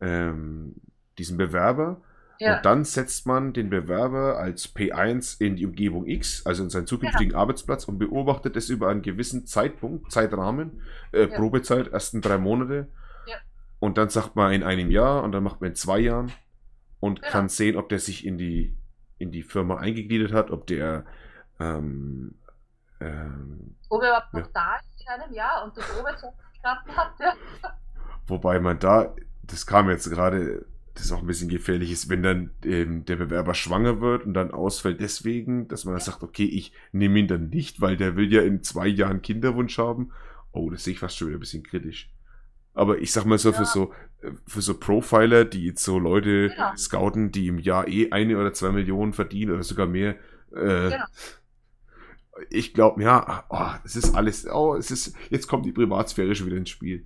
ähm, 0.00 0.76
diesen 1.18 1.36
Bewerber 1.36 2.00
ja. 2.40 2.56
und 2.56 2.64
dann 2.64 2.84
setzt 2.84 3.26
man 3.26 3.52
den 3.52 3.68
Bewerber 3.68 4.38
als 4.38 4.74
P1 4.74 5.38
in 5.42 5.56
die 5.56 5.66
Umgebung 5.66 6.06
X, 6.06 6.46
also 6.46 6.62
in 6.62 6.70
seinen 6.70 6.86
zukünftigen 6.86 7.32
ja. 7.32 7.38
Arbeitsplatz 7.38 7.84
und 7.84 7.98
beobachtet 7.98 8.56
es 8.56 8.70
über 8.70 8.88
einen 8.88 9.02
gewissen 9.02 9.46
Zeitpunkt, 9.46 10.10
Zeitrahmen, 10.10 10.80
äh, 11.12 11.26
Probezeit, 11.26 11.88
ersten 11.88 12.22
drei 12.22 12.38
Monate. 12.38 12.88
Und 13.80 13.98
dann 13.98 14.10
sagt 14.10 14.36
man 14.36 14.52
in 14.52 14.62
einem 14.62 14.92
Jahr 14.92 15.24
und 15.24 15.32
dann 15.32 15.42
macht 15.42 15.60
man 15.60 15.70
in 15.70 15.76
zwei 15.76 15.98
Jahren 15.98 16.30
und 17.02 17.20
ja. 17.20 17.30
kann 17.30 17.48
sehen, 17.48 17.76
ob 17.76 17.88
der 17.88 17.98
sich 17.98 18.24
in 18.24 18.38
die, 18.38 18.76
in 19.18 19.32
die 19.32 19.42
Firma 19.42 19.78
eingegliedert 19.78 20.32
hat, 20.32 20.52
ob 20.52 20.68
der 20.68 21.04
ähm, 21.58 22.36
ähm, 23.00 23.74
ob 23.88 24.02
er 24.02 24.08
überhaupt 24.10 24.32
noch 24.32 24.40
ja. 24.40 24.48
da 24.54 24.76
ist 24.76 25.02
in 25.02 25.08
einem 25.08 25.34
Jahr 25.34 25.64
und 25.64 25.76
die 25.76 25.80
Probezeit 25.80 26.32
verstanden 26.50 26.96
hat. 26.96 27.12
Ja. 27.18 27.34
Wobei 28.28 28.60
man 28.60 28.78
da, 28.78 29.14
das 29.42 29.66
kam 29.66 29.90
jetzt 29.90 30.08
gerade, 30.08 30.64
das 30.94 31.06
ist 31.06 31.12
auch 31.12 31.18
ein 31.18 31.26
bisschen 31.26 31.48
gefährlich 31.48 31.90
ist, 31.90 32.08
wenn 32.08 32.22
dann 32.22 32.50
ähm, 32.64 33.04
der 33.04 33.16
Bewerber 33.16 33.54
schwanger 33.54 34.00
wird 34.00 34.24
und 34.24 34.34
dann 34.34 34.52
ausfällt 34.52 35.00
deswegen, 35.00 35.66
dass 35.66 35.84
man 35.84 35.94
dann 35.94 36.04
sagt, 36.04 36.22
okay, 36.22 36.44
ich 36.44 36.72
nehme 36.92 37.18
ihn 37.18 37.26
dann 37.26 37.48
nicht, 37.48 37.80
weil 37.80 37.96
der 37.96 38.14
will 38.14 38.32
ja 38.32 38.42
in 38.42 38.62
zwei 38.62 38.86
Jahren 38.86 39.22
Kinderwunsch 39.22 39.76
haben. 39.76 40.12
Oh, 40.52 40.70
das 40.70 40.84
sehe 40.84 40.92
ich 40.92 41.00
fast 41.00 41.16
schon 41.16 41.28
wieder 41.28 41.38
ein 41.38 41.40
bisschen 41.40 41.64
kritisch. 41.64 42.12
Aber 42.74 42.98
ich 42.98 43.12
sag 43.12 43.24
mal 43.24 43.38
so, 43.38 43.50
ja. 43.50 43.58
für 43.58 43.64
so, 43.64 43.92
für 44.46 44.62
so 44.62 44.78
Profiler, 44.78 45.44
die 45.44 45.66
jetzt 45.66 45.84
so 45.84 45.98
Leute 45.98 46.50
genau. 46.50 46.76
scouten, 46.76 47.32
die 47.32 47.48
im 47.48 47.58
Jahr 47.58 47.88
eh 47.88 48.10
eine 48.12 48.38
oder 48.38 48.52
zwei 48.52 48.70
Millionen 48.70 49.12
verdienen 49.12 49.52
oder 49.52 49.62
sogar 49.62 49.86
mehr, 49.86 50.16
äh, 50.52 50.90
genau. 50.90 51.04
ich 52.50 52.74
glaube, 52.74 53.02
ja, 53.02 53.44
oh, 53.48 53.70
es 53.84 53.96
ist 53.96 54.14
alles, 54.14 54.46
oh, 54.46 54.76
es 54.76 54.90
ist, 54.90 55.16
jetzt 55.30 55.48
kommt 55.48 55.66
die 55.66 55.72
Privatsphäre 55.72 56.34
schon 56.34 56.46
wieder 56.46 56.56
ins 56.56 56.70
Spiel. 56.70 57.04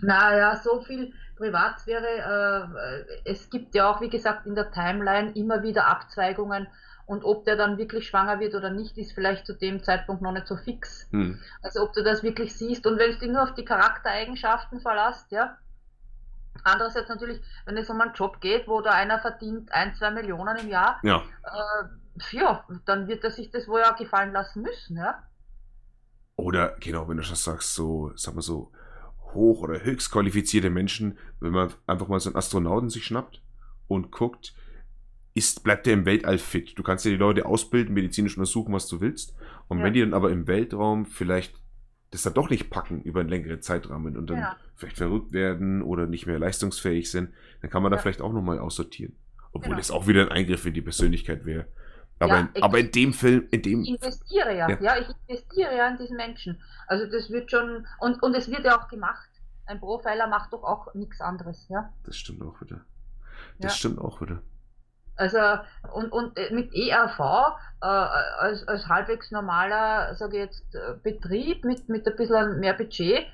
Naja, 0.00 0.60
so 0.62 0.80
viel 0.82 1.12
Privatsphäre, 1.36 3.06
äh, 3.24 3.30
es 3.30 3.50
gibt 3.50 3.74
ja 3.74 3.90
auch, 3.90 4.00
wie 4.00 4.10
gesagt, 4.10 4.46
in 4.46 4.54
der 4.54 4.70
Timeline 4.70 5.32
immer 5.32 5.62
wieder 5.62 5.86
Abzweigungen 5.86 6.68
Und 7.06 7.24
ob 7.24 7.44
der 7.44 7.56
dann 7.56 7.78
wirklich 7.78 8.08
schwanger 8.08 8.40
wird 8.40 8.54
oder 8.54 8.70
nicht, 8.70 8.98
ist 8.98 9.12
vielleicht 9.12 9.46
zu 9.46 9.54
dem 9.54 9.82
Zeitpunkt 9.82 10.22
noch 10.22 10.32
nicht 10.32 10.48
so 10.48 10.56
fix. 10.56 11.06
Hm. 11.12 11.40
Also 11.62 11.82
ob 11.82 11.92
du 11.92 12.02
das 12.02 12.22
wirklich 12.22 12.54
siehst 12.54 12.86
und 12.86 12.98
wenn 12.98 13.12
du 13.12 13.18
dich 13.18 13.30
nur 13.30 13.42
auf 13.42 13.54
die 13.54 13.64
Charaktereigenschaften 13.64 14.80
verlässt, 14.80 15.30
ja. 15.30 15.56
Andererseits 16.64 17.08
natürlich, 17.08 17.40
wenn 17.64 17.76
es 17.76 17.90
um 17.90 18.00
einen 18.00 18.14
Job 18.14 18.40
geht, 18.40 18.66
wo 18.68 18.80
da 18.80 18.90
einer 18.90 19.18
verdient 19.18 19.72
ein, 19.72 19.94
zwei 19.94 20.10
Millionen 20.10 20.56
im 20.56 20.68
Jahr, 20.68 21.00
ja, 21.02 21.22
äh, 21.44 22.36
ja 22.36 22.64
dann 22.84 23.08
wird 23.08 23.24
er 23.24 23.30
sich 23.30 23.50
das 23.50 23.68
wohl 23.68 23.80
ja 23.80 23.92
gefallen 23.92 24.32
lassen 24.32 24.62
müssen, 24.62 24.96
ja. 24.96 25.22
Oder 26.36 26.76
genau, 26.80 27.08
wenn 27.08 27.16
du 27.16 27.22
schon 27.22 27.36
sagst, 27.36 27.74
so, 27.74 28.12
sag 28.14 28.34
mal 28.34 28.42
so, 28.42 28.72
hoch- 29.32 29.62
oder 29.62 29.82
höchst 29.82 30.10
qualifizierte 30.10 30.70
Menschen, 30.70 31.18
wenn 31.40 31.52
man 31.52 31.72
einfach 31.86 32.08
mal 32.08 32.20
so 32.20 32.30
einen 32.30 32.36
Astronauten 32.36 32.90
sich 32.90 33.04
schnappt 33.04 33.42
und 33.88 34.10
guckt, 34.10 34.54
ist, 35.34 35.62
bleibt 35.62 35.86
der 35.86 35.92
im 35.92 36.06
Weltall 36.06 36.38
fit. 36.38 36.78
Du 36.78 36.82
kannst 36.82 37.04
ja 37.04 37.10
die 37.10 37.18
Leute 37.18 37.44
ausbilden, 37.46 37.94
medizinisch 37.94 38.36
untersuchen, 38.36 38.72
was 38.72 38.88
du 38.88 39.00
willst. 39.00 39.34
Und 39.68 39.78
ja. 39.78 39.84
wenn 39.84 39.92
die 39.92 40.00
dann 40.00 40.14
aber 40.14 40.30
im 40.30 40.46
Weltraum 40.46 41.04
vielleicht 41.04 41.54
das 42.10 42.22
dann 42.22 42.34
doch 42.34 42.50
nicht 42.50 42.70
packen 42.70 43.02
über 43.02 43.20
einen 43.20 43.28
längeren 43.28 43.62
Zeitrahmen 43.62 44.16
und 44.16 44.30
dann 44.30 44.38
ja. 44.38 44.56
vielleicht 44.74 44.96
verrückt 44.96 45.32
werden 45.32 45.82
oder 45.82 46.06
nicht 46.06 46.26
mehr 46.26 46.38
leistungsfähig 46.38 47.10
sind, 47.10 47.32
dann 47.60 47.70
kann 47.70 47.82
man 47.82 47.92
ja. 47.92 47.96
da 47.96 48.02
vielleicht 48.02 48.20
auch 48.20 48.32
nochmal 48.32 48.58
aussortieren. 48.58 49.16
Obwohl 49.52 49.70
genau. 49.70 49.78
das 49.78 49.90
auch 49.90 50.06
wieder 50.06 50.22
ein 50.22 50.28
Eingriff 50.30 50.66
in 50.66 50.74
die 50.74 50.82
Persönlichkeit 50.82 51.44
wäre. 51.44 51.66
Aber, 52.18 52.34
ja, 52.34 52.48
in, 52.54 52.62
aber 52.62 52.78
in 52.78 52.90
dem 52.90 53.12
Film, 53.12 53.46
in 53.50 53.62
dem. 53.62 53.82
Ich 53.82 53.90
investiere 53.90 54.56
ja, 54.56 54.68
ja, 54.70 54.80
ja, 54.80 54.98
ich 54.98 55.08
investiere 55.26 55.76
ja 55.76 55.88
in 55.88 55.98
diesen 55.98 56.16
Menschen. 56.16 56.62
Also 56.86 57.06
das 57.10 57.30
wird 57.30 57.50
schon, 57.50 57.86
und, 58.00 58.22
und 58.22 58.34
es 58.34 58.50
wird 58.50 58.64
ja 58.64 58.80
auch 58.80 58.88
gemacht. 58.88 59.28
Ein 59.66 59.80
Profiler 59.80 60.28
macht 60.28 60.52
doch 60.52 60.62
auch 60.62 60.94
nichts 60.94 61.20
anderes, 61.20 61.66
ja. 61.68 61.92
Das 62.04 62.16
stimmt 62.16 62.42
auch 62.42 62.60
wieder. 62.60 62.84
Das 63.58 63.76
stimmt 63.76 63.98
auch 63.98 64.20
wieder. 64.20 64.40
Also, 65.16 65.38
und, 65.94 66.12
und 66.12 66.38
äh, 66.38 66.52
mit 66.52 66.74
ERV, 66.74 67.18
äh, 67.18 67.86
als, 67.86 68.68
als 68.68 68.86
halbwegs 68.88 69.30
normaler, 69.30 70.14
sage 70.14 70.36
ich 70.36 70.44
jetzt, 70.44 70.74
äh, 70.74 70.94
Betrieb 71.02 71.64
mit, 71.64 71.88
mit 71.88 72.06
ein 72.06 72.16
bisschen 72.16 72.60
mehr 72.60 72.74
Budget, 72.74 73.26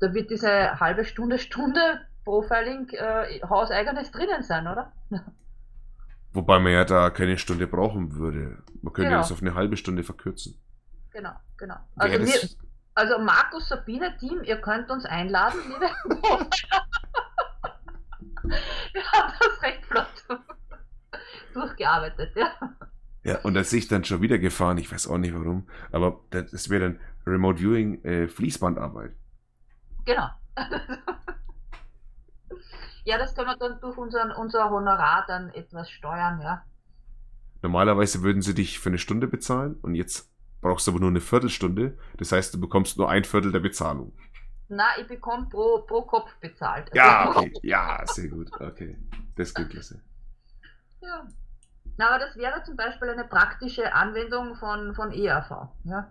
da 0.00 0.12
wird 0.14 0.30
diese 0.30 0.80
halbe 0.80 1.04
Stunde, 1.04 1.38
Stunde 1.38 2.00
Profiling 2.24 2.88
äh, 2.90 3.40
hauseigenes 3.48 4.10
drinnen 4.10 4.42
sein, 4.42 4.66
oder? 4.66 4.92
Wobei 6.32 6.58
man 6.58 6.72
ja 6.72 6.84
da 6.84 7.10
keine 7.10 7.38
Stunde 7.38 7.66
brauchen 7.66 8.16
würde. 8.16 8.58
Man 8.82 8.92
könnte 8.92 9.10
genau. 9.10 9.18
das 9.18 9.32
auf 9.32 9.40
eine 9.40 9.54
halbe 9.54 9.76
Stunde 9.76 10.02
verkürzen. 10.02 10.60
Genau, 11.12 11.32
genau. 11.56 11.76
Also, 11.96 12.18
wir, 12.26 12.48
also 12.94 13.18
Markus, 13.18 13.68
Sabine, 13.68 14.16
Team, 14.18 14.42
ihr 14.42 14.60
könnt 14.60 14.90
uns 14.90 15.04
einladen, 15.04 15.60
liebe 15.66 15.86
Wir 18.92 19.02
haben 19.12 19.32
das 19.40 19.62
recht 19.62 19.85
durchgearbeitet, 21.76 22.36
ja. 22.36 22.52
Ja, 23.24 23.40
und 23.40 23.54
da 23.54 23.64
sehe 23.64 23.80
ich 23.80 23.88
dann 23.88 24.04
schon 24.04 24.20
wieder 24.20 24.38
gefahren, 24.38 24.78
ich 24.78 24.92
weiß 24.92 25.08
auch 25.08 25.18
nicht 25.18 25.34
warum, 25.34 25.68
aber 25.90 26.20
das 26.30 26.70
wäre 26.70 26.82
dann 26.82 27.00
Remote 27.26 27.58
Viewing 27.58 28.04
äh, 28.04 28.28
Fließbandarbeit. 28.28 29.16
Genau. 30.04 30.28
Ja, 33.04 33.18
das 33.18 33.34
können 33.34 33.48
wir 33.48 33.56
dann 33.56 33.80
durch 33.80 33.96
unseren, 33.98 34.32
unser 34.32 34.70
Honorar 34.70 35.24
dann 35.26 35.50
etwas 35.50 35.90
steuern, 35.90 36.40
ja. 36.40 36.64
Normalerweise 37.62 38.22
würden 38.22 38.42
sie 38.42 38.54
dich 38.54 38.78
für 38.78 38.90
eine 38.90 38.98
Stunde 38.98 39.26
bezahlen 39.26 39.74
und 39.82 39.94
jetzt 39.94 40.30
brauchst 40.60 40.86
du 40.86 40.92
aber 40.92 41.00
nur 41.00 41.10
eine 41.10 41.20
Viertelstunde. 41.20 41.98
Das 42.16 42.32
heißt, 42.32 42.54
du 42.54 42.60
bekommst 42.60 42.98
nur 42.98 43.08
ein 43.08 43.24
Viertel 43.24 43.52
der 43.52 43.60
Bezahlung. 43.60 44.12
Na, 44.68 44.86
ich 45.00 45.06
bekomme 45.06 45.48
pro, 45.48 45.82
pro 45.82 46.02
Kopf 46.02 46.34
bezahlt. 46.40 46.90
Ja, 46.94 47.30
okay. 47.30 47.52
Ja, 47.62 48.02
sehr 48.06 48.28
gut. 48.28 48.50
Okay. 48.52 48.98
Das 49.36 49.54
geht 49.54 49.70
klasse. 49.70 50.00
Ja. 51.00 51.26
Na, 51.96 52.08
aber 52.08 52.18
das 52.18 52.36
wäre 52.36 52.62
zum 52.64 52.76
Beispiel 52.76 53.08
eine 53.08 53.24
praktische 53.24 53.94
Anwendung 53.94 54.54
von, 54.56 54.94
von 54.94 55.12
ERV, 55.12 55.68
ja. 55.84 56.10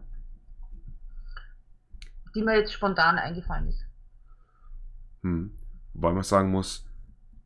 Die 2.33 2.41
mir 2.41 2.57
jetzt 2.57 2.73
spontan 2.73 3.17
eingefallen 3.17 3.67
ist. 3.67 3.85
Hm. 5.21 5.57
Wobei 5.93 6.11
man 6.11 6.23
sagen 6.23 6.51
muss, 6.51 6.85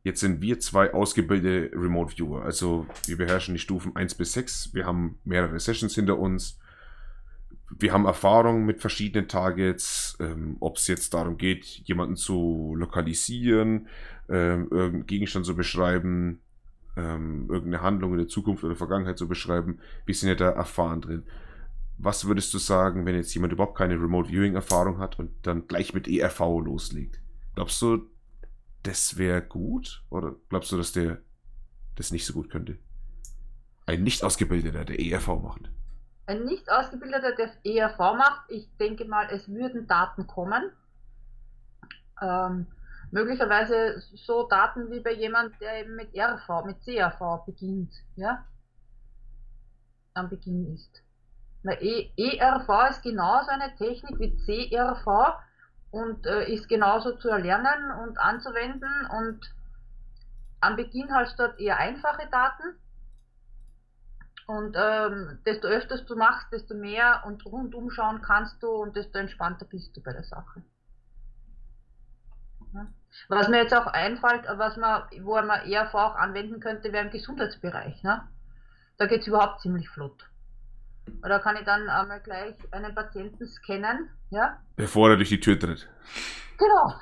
jetzt 0.02 0.20
sind 0.20 0.40
wir 0.40 0.58
zwei 0.58 0.92
ausgebildete 0.92 1.76
Remote 1.76 2.16
Viewer. 2.16 2.44
Also 2.44 2.86
wir 3.06 3.16
beherrschen 3.16 3.54
die 3.54 3.60
Stufen 3.60 3.94
1 3.94 4.14
bis 4.16 4.32
6. 4.32 4.74
Wir 4.74 4.86
haben 4.86 5.18
mehrere 5.24 5.60
Sessions 5.60 5.94
hinter 5.94 6.18
uns. 6.18 6.58
Wir 7.78 7.92
haben 7.92 8.06
Erfahrung 8.06 8.66
mit 8.66 8.80
verschiedenen 8.80 9.28
Targets, 9.28 10.16
ähm, 10.18 10.56
ob 10.58 10.76
es 10.78 10.88
jetzt 10.88 11.14
darum 11.14 11.38
geht, 11.38 11.64
jemanden 11.64 12.16
zu 12.16 12.74
lokalisieren, 12.76 13.86
ähm, 14.28 14.66
irgendeinen 14.70 15.06
Gegenstand 15.06 15.46
zu 15.46 15.54
beschreiben, 15.54 16.40
ähm, 17.00 17.48
irgendeine 17.48 17.82
Handlung 17.82 18.12
in 18.12 18.18
der 18.18 18.28
Zukunft 18.28 18.64
oder 18.64 18.76
Vergangenheit 18.76 19.18
zu 19.18 19.28
beschreiben. 19.28 19.80
Wir 20.06 20.14
sind 20.14 20.28
ja 20.28 20.34
da 20.34 20.50
erfahren 20.50 21.00
drin. 21.00 21.24
Was 21.98 22.26
würdest 22.26 22.52
du 22.54 22.58
sagen, 22.58 23.04
wenn 23.04 23.14
jetzt 23.14 23.34
jemand 23.34 23.52
überhaupt 23.52 23.76
keine 23.76 23.94
Remote 23.94 24.30
Viewing 24.30 24.54
Erfahrung 24.54 24.98
hat 24.98 25.18
und 25.18 25.30
dann 25.42 25.66
gleich 25.66 25.92
mit 25.92 26.08
ERV 26.08 26.40
loslegt? 26.40 27.20
Glaubst 27.54 27.80
du, 27.82 28.06
das 28.82 29.18
wäre 29.18 29.42
gut? 29.42 30.02
Oder 30.08 30.34
glaubst 30.48 30.72
du, 30.72 30.76
dass 30.76 30.92
der 30.92 31.18
das 31.96 32.10
nicht 32.10 32.24
so 32.24 32.32
gut 32.32 32.50
könnte? 32.50 32.78
Ein 33.86 34.02
nicht 34.02 34.24
ausgebildeter, 34.24 34.84
der 34.84 35.00
ERV 35.00 35.28
macht. 35.42 35.70
Ein 36.26 36.44
nicht 36.44 36.70
ausgebildeter, 36.70 37.34
der 37.34 37.50
ERV 37.64 37.98
macht, 37.98 38.42
ich 38.48 38.68
denke 38.78 39.04
mal, 39.04 39.28
es 39.30 39.48
würden 39.48 39.86
Daten 39.86 40.26
kommen. 40.26 40.70
Ähm, 42.22 42.66
möglicherweise 43.10 44.00
so 44.14 44.46
Daten 44.48 44.90
wie 44.90 45.00
bei 45.00 45.12
jemand, 45.12 45.60
der 45.60 45.80
eben 45.80 45.96
mit 45.96 46.16
RV, 46.16 46.64
mit 46.64 46.80
CRV 46.82 47.44
beginnt, 47.44 47.92
ja? 48.16 48.44
Am 50.14 50.28
Beginn 50.28 50.74
ist. 50.74 51.02
Na, 51.62 51.72
e 51.80 52.12
ERV 52.16 52.90
ist 52.90 53.02
genauso 53.02 53.50
eine 53.50 53.74
Technik 53.76 54.18
wie 54.18 54.36
CRV, 54.44 55.36
und 55.90 56.26
äh, 56.26 56.52
ist 56.52 56.68
genauso 56.68 57.16
zu 57.16 57.28
erlernen 57.28 57.90
und 58.02 58.18
anzuwenden 58.18 59.06
und 59.18 59.54
am 60.60 60.76
Beginn 60.76 61.12
hast 61.12 61.38
du 61.38 61.46
dort 61.46 61.58
eher 61.58 61.78
einfache 61.78 62.28
Daten 62.30 62.78
und 64.46 64.76
ähm, 64.78 65.40
desto 65.46 65.68
öfter 65.68 65.98
du 65.98 66.16
machst, 66.16 66.52
desto 66.52 66.74
mehr 66.74 67.22
und 67.26 67.44
rundum 67.46 67.90
schauen 67.90 68.22
kannst 68.22 68.62
du 68.62 68.68
und 68.68 68.94
desto 68.94 69.18
entspannter 69.18 69.64
bist 69.64 69.96
du 69.96 70.02
bei 70.02 70.12
der 70.12 70.24
Sache. 70.24 70.62
Ja. 72.74 72.86
Was 73.28 73.48
mir 73.48 73.62
jetzt 73.62 73.74
auch 73.74 73.86
einfällt, 73.86 74.44
was 74.56 74.76
man, 74.76 75.02
wo 75.22 75.34
man 75.42 75.66
eher 75.66 75.92
auch 75.94 76.14
anwenden 76.14 76.60
könnte, 76.60 76.92
wäre 76.92 77.04
im 77.04 77.10
Gesundheitsbereich. 77.10 78.02
Ne? 78.02 78.22
Da 78.98 79.06
geht 79.06 79.22
es 79.22 79.26
überhaupt 79.26 79.60
ziemlich 79.60 79.88
flott. 79.88 80.30
Da 81.22 81.38
kann 81.38 81.56
ich 81.56 81.64
dann 81.64 81.88
einmal 81.88 82.20
gleich 82.20 82.54
einen 82.70 82.94
Patienten 82.94 83.46
scannen, 83.46 84.10
ja? 84.30 84.58
Bevor 84.76 85.10
er 85.10 85.16
durch 85.16 85.28
die 85.28 85.40
Tür 85.40 85.58
tritt. 85.58 85.88
Genau. 86.58 86.94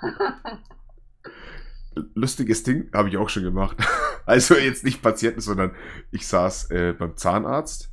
Lustiges 2.14 2.62
Ding, 2.62 2.90
habe 2.94 3.08
ich 3.08 3.16
auch 3.16 3.28
schon 3.28 3.42
gemacht. 3.42 3.76
Also 4.26 4.56
jetzt 4.56 4.84
nicht 4.84 5.00
Patienten, 5.00 5.40
sondern 5.40 5.74
ich 6.10 6.28
saß 6.28 6.70
äh, 6.70 6.92
beim 6.92 7.16
Zahnarzt 7.16 7.90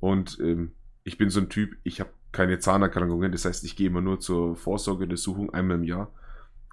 und 0.00 0.36
ähm, 0.40 0.74
ich 1.04 1.18
bin 1.18 1.30
so 1.30 1.38
ein 1.38 1.50
Typ, 1.50 1.76
ich 1.84 2.00
habe 2.00 2.10
keine 2.32 2.58
Zahnerkrankungen, 2.58 3.30
das 3.30 3.44
heißt, 3.44 3.62
ich 3.62 3.76
gehe 3.76 3.86
immer 3.86 4.00
nur 4.00 4.18
zur 4.18 4.56
Vorsorgeuntersuchung 4.56 5.54
einmal 5.54 5.76
im 5.76 5.84
Jahr. 5.84 6.12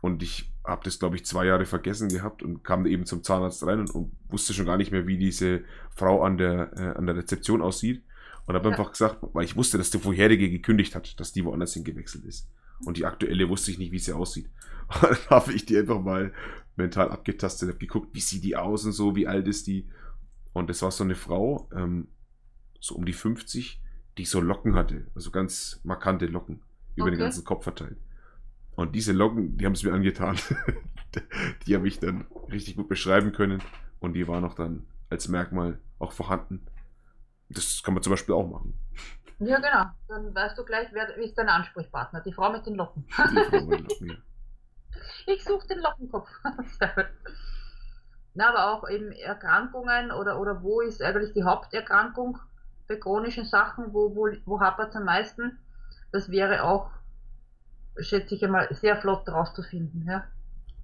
Und 0.01 0.21
ich 0.23 0.51
habe 0.63 0.84
das, 0.84 0.99
glaube 0.99 1.15
ich, 1.15 1.25
zwei 1.25 1.45
Jahre 1.45 1.65
vergessen 1.65 2.10
gehabt 2.10 2.43
und 2.43 2.63
kam 2.63 2.86
eben 2.86 3.05
zum 3.05 3.23
Zahnarzt 3.23 3.65
rein 3.65 3.79
und, 3.79 3.91
und 3.91 4.12
wusste 4.29 4.53
schon 4.53 4.65
gar 4.65 4.77
nicht 4.77 4.91
mehr, 4.91 5.08
wie 5.08 5.17
diese 5.17 5.63
Frau 5.95 6.23
an 6.23 6.38
der, 6.38 6.71
äh, 6.77 6.97
an 6.97 7.05
der 7.05 7.15
Rezeption 7.15 7.62
aussieht. 7.62 8.03
Und 8.45 8.53
habe 8.53 8.69
ja. 8.69 8.75
einfach 8.75 8.91
gesagt, 8.91 9.19
weil 9.34 9.45
ich 9.45 9.55
wusste, 9.55 9.77
dass 9.77 9.89
die 9.89 9.97
vorherige 9.97 10.49
gekündigt 10.49 10.93
hat, 10.93 11.19
dass 11.19 11.31
die 11.34 11.43
woanders 11.43 11.73
hingewechselt 11.73 12.25
ist. 12.25 12.47
Und 12.86 12.97
die 12.97 13.05
aktuelle 13.05 13.49
wusste 13.49 13.71
ich 13.71 13.79
nicht, 13.79 13.91
wie 13.91 13.99
sie 13.99 14.13
aussieht. 14.13 14.49
Und 14.88 15.03
dann 15.03 15.17
habe 15.29 15.53
ich 15.53 15.65
die 15.65 15.77
einfach 15.77 15.99
mal 15.99 16.31
mental 16.75 17.10
abgetastet, 17.10 17.69
habe 17.69 17.79
geguckt, 17.79 18.10
wie 18.13 18.19
sieht 18.19 18.43
die 18.43 18.55
aus 18.55 18.86
und 18.86 18.91
so, 18.91 19.15
wie 19.15 19.27
alt 19.27 19.47
ist 19.47 19.65
die. 19.65 19.88
Und 20.53 20.69
das 20.69 20.81
war 20.81 20.91
so 20.91 21.03
eine 21.03 21.15
Frau, 21.15 21.69
ähm, 21.73 22.08
so 22.79 22.95
um 22.95 23.05
die 23.05 23.13
50, 23.13 23.81
die 24.17 24.25
so 24.25 24.41
Locken 24.41 24.75
hatte, 24.75 25.08
also 25.15 25.31
ganz 25.31 25.79
markante 25.84 26.25
Locken 26.27 26.62
über 26.95 27.08
okay. 27.08 27.15
den 27.15 27.19
ganzen 27.19 27.43
Kopf 27.43 27.63
verteilt. 27.63 27.97
Und 28.75 28.93
diese 28.93 29.13
Locken, 29.13 29.57
die 29.57 29.65
haben 29.65 29.73
es 29.73 29.83
mir 29.83 29.93
angetan. 29.93 30.38
die 31.65 31.75
habe 31.75 31.88
ich 31.88 31.99
dann 31.99 32.25
richtig 32.51 32.75
gut 32.75 32.89
beschreiben 32.89 33.31
können. 33.31 33.61
Und 33.99 34.13
die 34.13 34.27
war 34.27 34.41
noch 34.41 34.53
dann 34.53 34.85
als 35.09 35.27
Merkmal 35.27 35.79
auch 35.99 36.11
vorhanden. 36.11 36.65
Das 37.49 37.83
kann 37.83 37.93
man 37.93 38.03
zum 38.03 38.11
Beispiel 38.11 38.35
auch 38.35 38.47
machen. 38.47 38.77
Ja, 39.39 39.57
genau. 39.57 39.85
Dann 40.07 40.33
weißt 40.33 40.57
du 40.57 40.63
gleich, 40.63 40.89
wer 40.91 41.15
ist 41.17 41.38
dein 41.38 41.49
Ansprechpartner. 41.49 42.21
Die 42.21 42.33
Frau 42.33 42.51
mit 42.51 42.65
den 42.65 42.75
Locken. 42.75 43.05
Die 43.07 43.13
Frau 43.13 43.61
mit 43.65 43.79
den 43.79 43.88
Locken, 43.88 44.07
ja. 44.07 44.15
Ich 45.27 45.43
suche 45.43 45.67
den 45.67 45.79
Lockenkopf. 45.79 46.29
Na, 48.33 48.49
aber 48.49 48.71
auch 48.71 48.89
eben 48.89 49.11
Erkrankungen 49.11 50.11
oder, 50.11 50.39
oder 50.39 50.61
wo 50.61 50.81
ist 50.81 51.01
eigentlich 51.01 51.33
die 51.33 51.43
Haupterkrankung 51.43 52.38
bei 52.88 52.97
chronischen 52.97 53.45
Sachen, 53.45 53.93
wo, 53.93 54.15
wo, 54.15 54.29
wo 54.45 54.59
hapert 54.59 54.89
es 54.89 54.95
am 54.95 55.05
meisten? 55.05 55.57
Das 56.11 56.29
wäre 56.29 56.63
auch, 56.63 56.91
schätze 57.99 58.36
ich 58.36 58.43
einmal, 58.43 58.67
sehr 58.73 58.97
flott 58.97 59.27
rauszufinden. 59.29 60.05
Ja? 60.08 60.25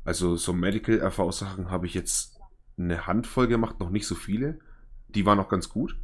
Also 0.03 0.35
so 0.35 0.53
Medical-RV-Sachen 0.53 1.69
habe 1.69 1.85
ich 1.85 1.93
jetzt 1.93 2.39
eine 2.77 3.05
Handvoll 3.07 3.47
gemacht, 3.47 3.79
noch 3.79 3.89
nicht 3.89 4.07
so 4.07 4.15
viele. 4.15 4.59
Die 5.09 5.25
waren 5.25 5.39
auch 5.39 5.49
ganz 5.49 5.69
gut. 5.69 5.97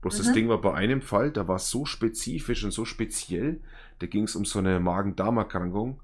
Bloß 0.00 0.18
das 0.18 0.28
Mhm. 0.28 0.32
Ding 0.34 0.48
war 0.48 0.60
bei 0.60 0.74
einem 0.74 1.02
Fall, 1.02 1.30
da 1.30 1.48
war 1.48 1.56
es 1.56 1.70
so 1.70 1.84
spezifisch 1.84 2.64
und 2.64 2.70
so 2.70 2.84
speziell, 2.84 3.60
da 3.98 4.06
ging 4.06 4.24
es 4.24 4.36
um 4.36 4.44
so 4.44 4.58
eine 4.58 4.78
Magen-Darm-Erkrankung 4.78 6.00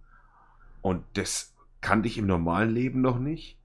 und 0.80 1.04
das 1.14 1.54
kannte 1.80 2.08
ich 2.08 2.18
im 2.18 2.26
normalen 2.26 2.70
Leben 2.70 3.00
noch 3.00 3.18
nicht. 3.18 3.58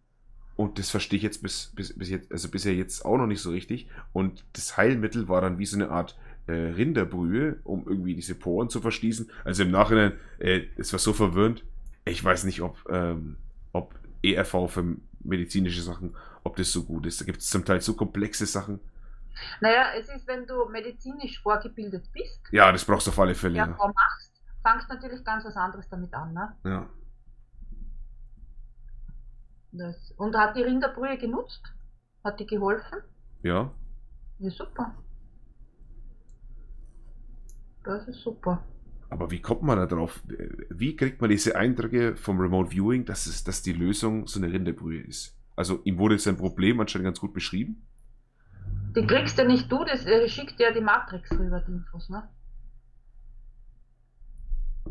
Und 0.55 0.79
das 0.79 0.89
verstehe 0.89 1.17
ich 1.17 1.23
jetzt 1.23 1.43
bis, 1.43 1.71
bis, 1.75 1.93
bis 1.97 2.09
jetzt, 2.09 2.31
also 2.31 2.49
bisher 2.49 2.73
jetzt 2.73 3.05
auch 3.05 3.17
noch 3.17 3.27
nicht 3.27 3.41
so 3.41 3.51
richtig. 3.51 3.87
Und 4.11 4.43
das 4.53 4.75
Heilmittel 4.75 5.27
war 5.27 5.39
dann 5.39 5.59
wie 5.59 5.67
so 5.67 5.77
eine 5.77 5.91
Art 5.91 6.17
äh, 6.47 6.51
Rinderbrühe, 6.53 7.59
um 7.63 7.87
irgendwie 7.87 8.15
diese 8.15 8.35
Poren 8.35 8.69
zu 8.69 8.81
verschließen. 8.81 9.29
Also 9.43 9.63
im 9.63 9.71
Nachhinein, 9.71 10.13
äh, 10.39 10.61
es 10.77 10.91
war 10.93 10.99
so 10.99 11.13
verwirrend. 11.13 11.63
Ich 12.05 12.23
weiß 12.23 12.45
nicht, 12.45 12.61
ob, 12.61 12.77
ähm, 12.89 13.37
ob 13.73 13.93
ERV 14.23 14.69
für 14.69 14.95
medizinische 15.19 15.81
Sachen, 15.81 16.15
ob 16.43 16.55
das 16.55 16.71
so 16.71 16.83
gut 16.83 17.05
ist. 17.05 17.19
Da 17.21 17.25
gibt 17.25 17.39
es 17.41 17.49
zum 17.49 17.65
Teil 17.65 17.81
so 17.81 17.95
komplexe 17.95 18.45
Sachen. 18.45 18.79
Naja, 19.61 19.87
es 19.99 20.09
ist, 20.09 20.25
wenn 20.27 20.47
du 20.47 20.65
medizinisch 20.69 21.39
vorgebildet 21.41 22.09
bist, 22.13 22.41
Ja, 22.51 22.71
das 22.71 22.85
brauchst 22.85 23.07
du 23.07 23.11
auf 23.11 23.19
alle 23.19 23.35
Fälle. 23.35 23.57
ja, 23.57 23.67
Ja. 23.67 23.73
Frau 23.75 23.87
machst, 23.87 24.31
fangst 24.63 24.89
natürlich 24.89 25.23
ganz 25.23 25.45
was 25.45 25.55
anderes 25.55 25.87
damit 25.89 26.13
an. 26.13 26.33
Ne? 26.33 26.55
ja. 26.65 26.89
Das, 29.73 29.95
und 30.17 30.35
hat 30.35 30.55
die 30.55 30.63
Rinderbrühe 30.63 31.17
genutzt? 31.17 31.61
Hat 32.23 32.39
die 32.39 32.45
geholfen? 32.47 32.99
ja. 33.43 33.71
Ja, 34.39 34.51
super. 34.51 34.95
Das 37.87 38.05
ist 38.05 38.19
super. 38.21 38.65
Aber 39.09 39.31
wie 39.31 39.41
kommt 39.41 39.63
man 39.63 39.77
da 39.77 39.85
drauf? 39.85 40.21
Wie 40.69 40.97
kriegt 40.97 41.21
man 41.21 41.29
diese 41.29 41.55
Eindrücke 41.55 42.17
vom 42.17 42.37
Remote 42.37 42.71
Viewing, 42.71 43.05
dass, 43.05 43.25
es, 43.27 43.45
dass 43.45 43.61
die 43.61 43.71
Lösung 43.71 44.27
so 44.27 44.39
eine 44.39 44.51
Rinderbrühe 44.51 45.01
ist? 45.01 45.37
Also 45.55 45.79
ihm 45.85 45.97
wurde 45.97 46.19
sein 46.19 46.35
Problem 46.35 46.81
anscheinend 46.81 47.05
ganz 47.05 47.21
gut 47.21 47.33
beschrieben. 47.33 47.87
Die 48.93 49.07
kriegst 49.07 49.37
ja 49.37 49.45
nicht 49.45 49.71
du, 49.71 49.85
das 49.85 50.05
äh, 50.05 50.27
schickt 50.27 50.59
ja 50.59 50.73
die 50.73 50.81
Matrix 50.81 51.31
rüber, 51.31 51.63
die 51.65 51.71
Infos, 51.71 52.09
ne? 52.09 52.27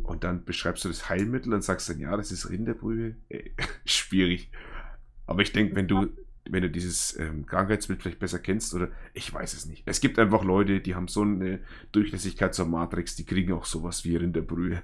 Und 0.03 0.25
dann 0.25 0.45
beschreibst 0.45 0.85
du 0.85 0.89
das 0.89 1.11
Heilmittel 1.11 1.53
und 1.53 1.63
sagst 1.63 1.91
dann, 1.91 1.99
ja, 1.99 2.17
das 2.17 2.33
ist 2.33 2.49
Rinderbrühe. 2.49 3.17
Ey, 3.29 3.55
schwierig. 3.85 4.51
Aber 5.27 5.43
ich 5.43 5.53
denke, 5.53 5.77
wenn 5.77 5.89
du, 5.89 6.09
wenn 6.51 6.63
du 6.63 6.71
dieses 6.71 7.19
ähm, 7.19 7.47
Krankheitsbild 7.47 8.03
vielleicht 8.03 8.19
besser 8.19 8.39
kennst, 8.39 8.75
oder 8.75 8.89
ich 9.15 9.33
weiß 9.33 9.55
es 9.55 9.67
nicht. 9.67 9.83
Es 9.87 10.01
gibt 10.01 10.19
einfach 10.19 10.43
Leute, 10.45 10.81
die 10.81 10.95
haben 10.95 11.09
so 11.09 11.23
eine 11.23 11.61
Durchlässigkeit 11.93 12.55
zur 12.55 12.67
Matrix, 12.67 13.17
die 13.17 13.25
kriegen 13.25 13.53
auch 13.53 13.65
sowas 13.65 14.05
wie 14.05 14.17
Rinderbrühe. 14.17 14.83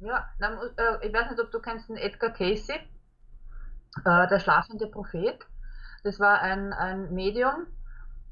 Ja, 0.00 0.28
dann, 0.38 0.58
äh, 0.76 1.06
ich 1.06 1.12
weiß 1.12 1.30
nicht, 1.30 1.40
ob 1.40 1.50
du 1.50 1.60
kennst 1.60 1.88
den 1.88 1.96
Edgar 1.96 2.30
Casey, 2.30 2.76
äh, 2.76 4.28
der 4.28 4.38
schlafende 4.38 4.86
Prophet. 4.86 5.38
Das 6.04 6.20
war 6.20 6.40
ein, 6.40 6.72
ein 6.72 7.12
Medium, 7.12 7.66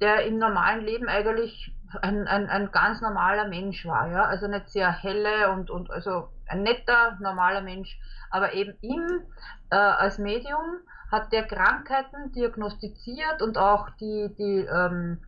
der 0.00 0.26
im 0.26 0.38
normalen 0.38 0.84
Leben 0.84 1.08
eigentlich 1.08 1.74
ein, 2.02 2.26
ein, 2.26 2.48
ein 2.48 2.70
ganz 2.70 3.00
normaler 3.00 3.48
Mensch 3.48 3.84
war, 3.86 4.10
ja. 4.10 4.24
Also 4.24 4.46
nicht 4.46 4.68
sehr 4.68 4.92
helle 4.92 5.50
und, 5.52 5.70
und 5.70 5.90
also 5.90 6.28
ein 6.46 6.62
netter, 6.62 7.18
normaler 7.20 7.62
Mensch. 7.62 7.98
Aber 8.30 8.54
eben 8.54 8.74
ihm 8.80 9.22
äh, 9.70 9.76
als 9.76 10.18
Medium 10.18 10.80
hat 11.16 11.32
der 11.32 11.46
Krankheiten 11.46 12.32
diagnostiziert 12.32 13.40
und 13.40 13.56
auch 13.56 13.88
die, 14.00 14.34
die 14.38 14.60
ähm, 14.60 15.18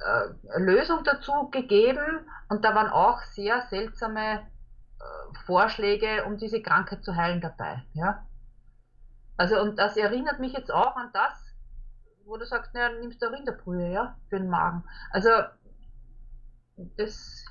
äh, 0.00 0.60
Lösung 0.60 1.04
dazu 1.04 1.50
gegeben. 1.50 2.26
Und 2.48 2.64
da 2.64 2.74
waren 2.74 2.88
auch 2.88 3.20
sehr 3.22 3.62
seltsame 3.68 4.40
äh, 4.40 5.38
Vorschläge, 5.46 6.24
um 6.24 6.38
diese 6.38 6.62
Krankheit 6.62 7.04
zu 7.04 7.16
heilen 7.16 7.40
dabei. 7.40 7.82
Ja? 7.94 8.26
Also, 9.36 9.60
und 9.60 9.78
das 9.78 9.96
erinnert 9.96 10.38
mich 10.38 10.52
jetzt 10.52 10.70
auch 10.72 10.96
an 10.96 11.10
das, 11.12 11.32
wo 12.24 12.36
du 12.36 12.46
sagst, 12.46 12.72
naja, 12.74 12.90
nimmst 13.00 13.20
du 13.20 13.26
Rinderbrühe, 13.26 13.90
ja, 13.90 14.16
für 14.28 14.38
den 14.38 14.48
Magen. 14.48 14.84
Also, 15.10 15.30
das 16.96 17.44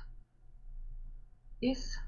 ist 1.60 2.00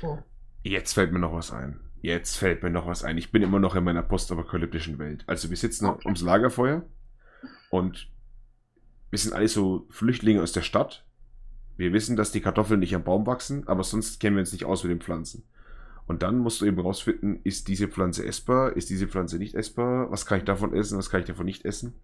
so. 0.00 0.22
Jetzt 0.62 0.92
fällt 0.92 1.12
mir 1.12 1.18
noch 1.18 1.32
was 1.32 1.52
ein. 1.52 1.89
Jetzt 2.02 2.36
fällt 2.36 2.62
mir 2.62 2.70
noch 2.70 2.86
was 2.86 3.04
ein. 3.04 3.18
Ich 3.18 3.30
bin 3.30 3.42
immer 3.42 3.58
noch 3.60 3.74
in 3.76 3.84
meiner 3.84 4.02
postapokalyptischen 4.02 4.98
Welt. 4.98 5.22
Also 5.26 5.50
wir 5.50 5.56
sitzen 5.56 5.86
Okay. 5.86 6.06
ums 6.06 6.22
Lagerfeuer 6.22 6.82
und 7.68 8.08
wir 9.10 9.18
sind 9.18 9.34
alle 9.34 9.48
so 9.48 9.86
Flüchtlinge 9.90 10.42
aus 10.42 10.52
der 10.52 10.62
Stadt. 10.62 11.04
Wir 11.76 11.92
wissen, 11.92 12.16
dass 12.16 12.32
die 12.32 12.40
Kartoffeln 12.40 12.80
nicht 12.80 12.94
am 12.94 13.04
Baum 13.04 13.26
wachsen, 13.26 13.66
aber 13.68 13.84
sonst 13.84 14.20
kennen 14.20 14.36
wir 14.36 14.40
uns 14.40 14.52
nicht 14.52 14.64
aus 14.64 14.82
mit 14.84 14.90
den 14.92 15.00
Pflanzen. 15.00 15.44
Und 16.06 16.22
dann 16.22 16.38
musst 16.38 16.60
du 16.60 16.64
eben 16.66 16.80
rausfinden, 16.80 17.40
ist 17.44 17.68
diese 17.68 17.86
Pflanze 17.88 18.24
essbar, 18.26 18.76
ist 18.76 18.90
diese 18.90 19.06
Pflanze 19.06 19.38
nicht 19.38 19.54
essbar, 19.54 20.10
was 20.10 20.26
kann 20.26 20.38
ich 20.38 20.44
davon 20.44 20.74
essen, 20.74 20.98
was 20.98 21.08
kann 21.10 21.20
ich 21.20 21.26
davon 21.26 21.46
nicht 21.46 21.64
essen. 21.64 21.94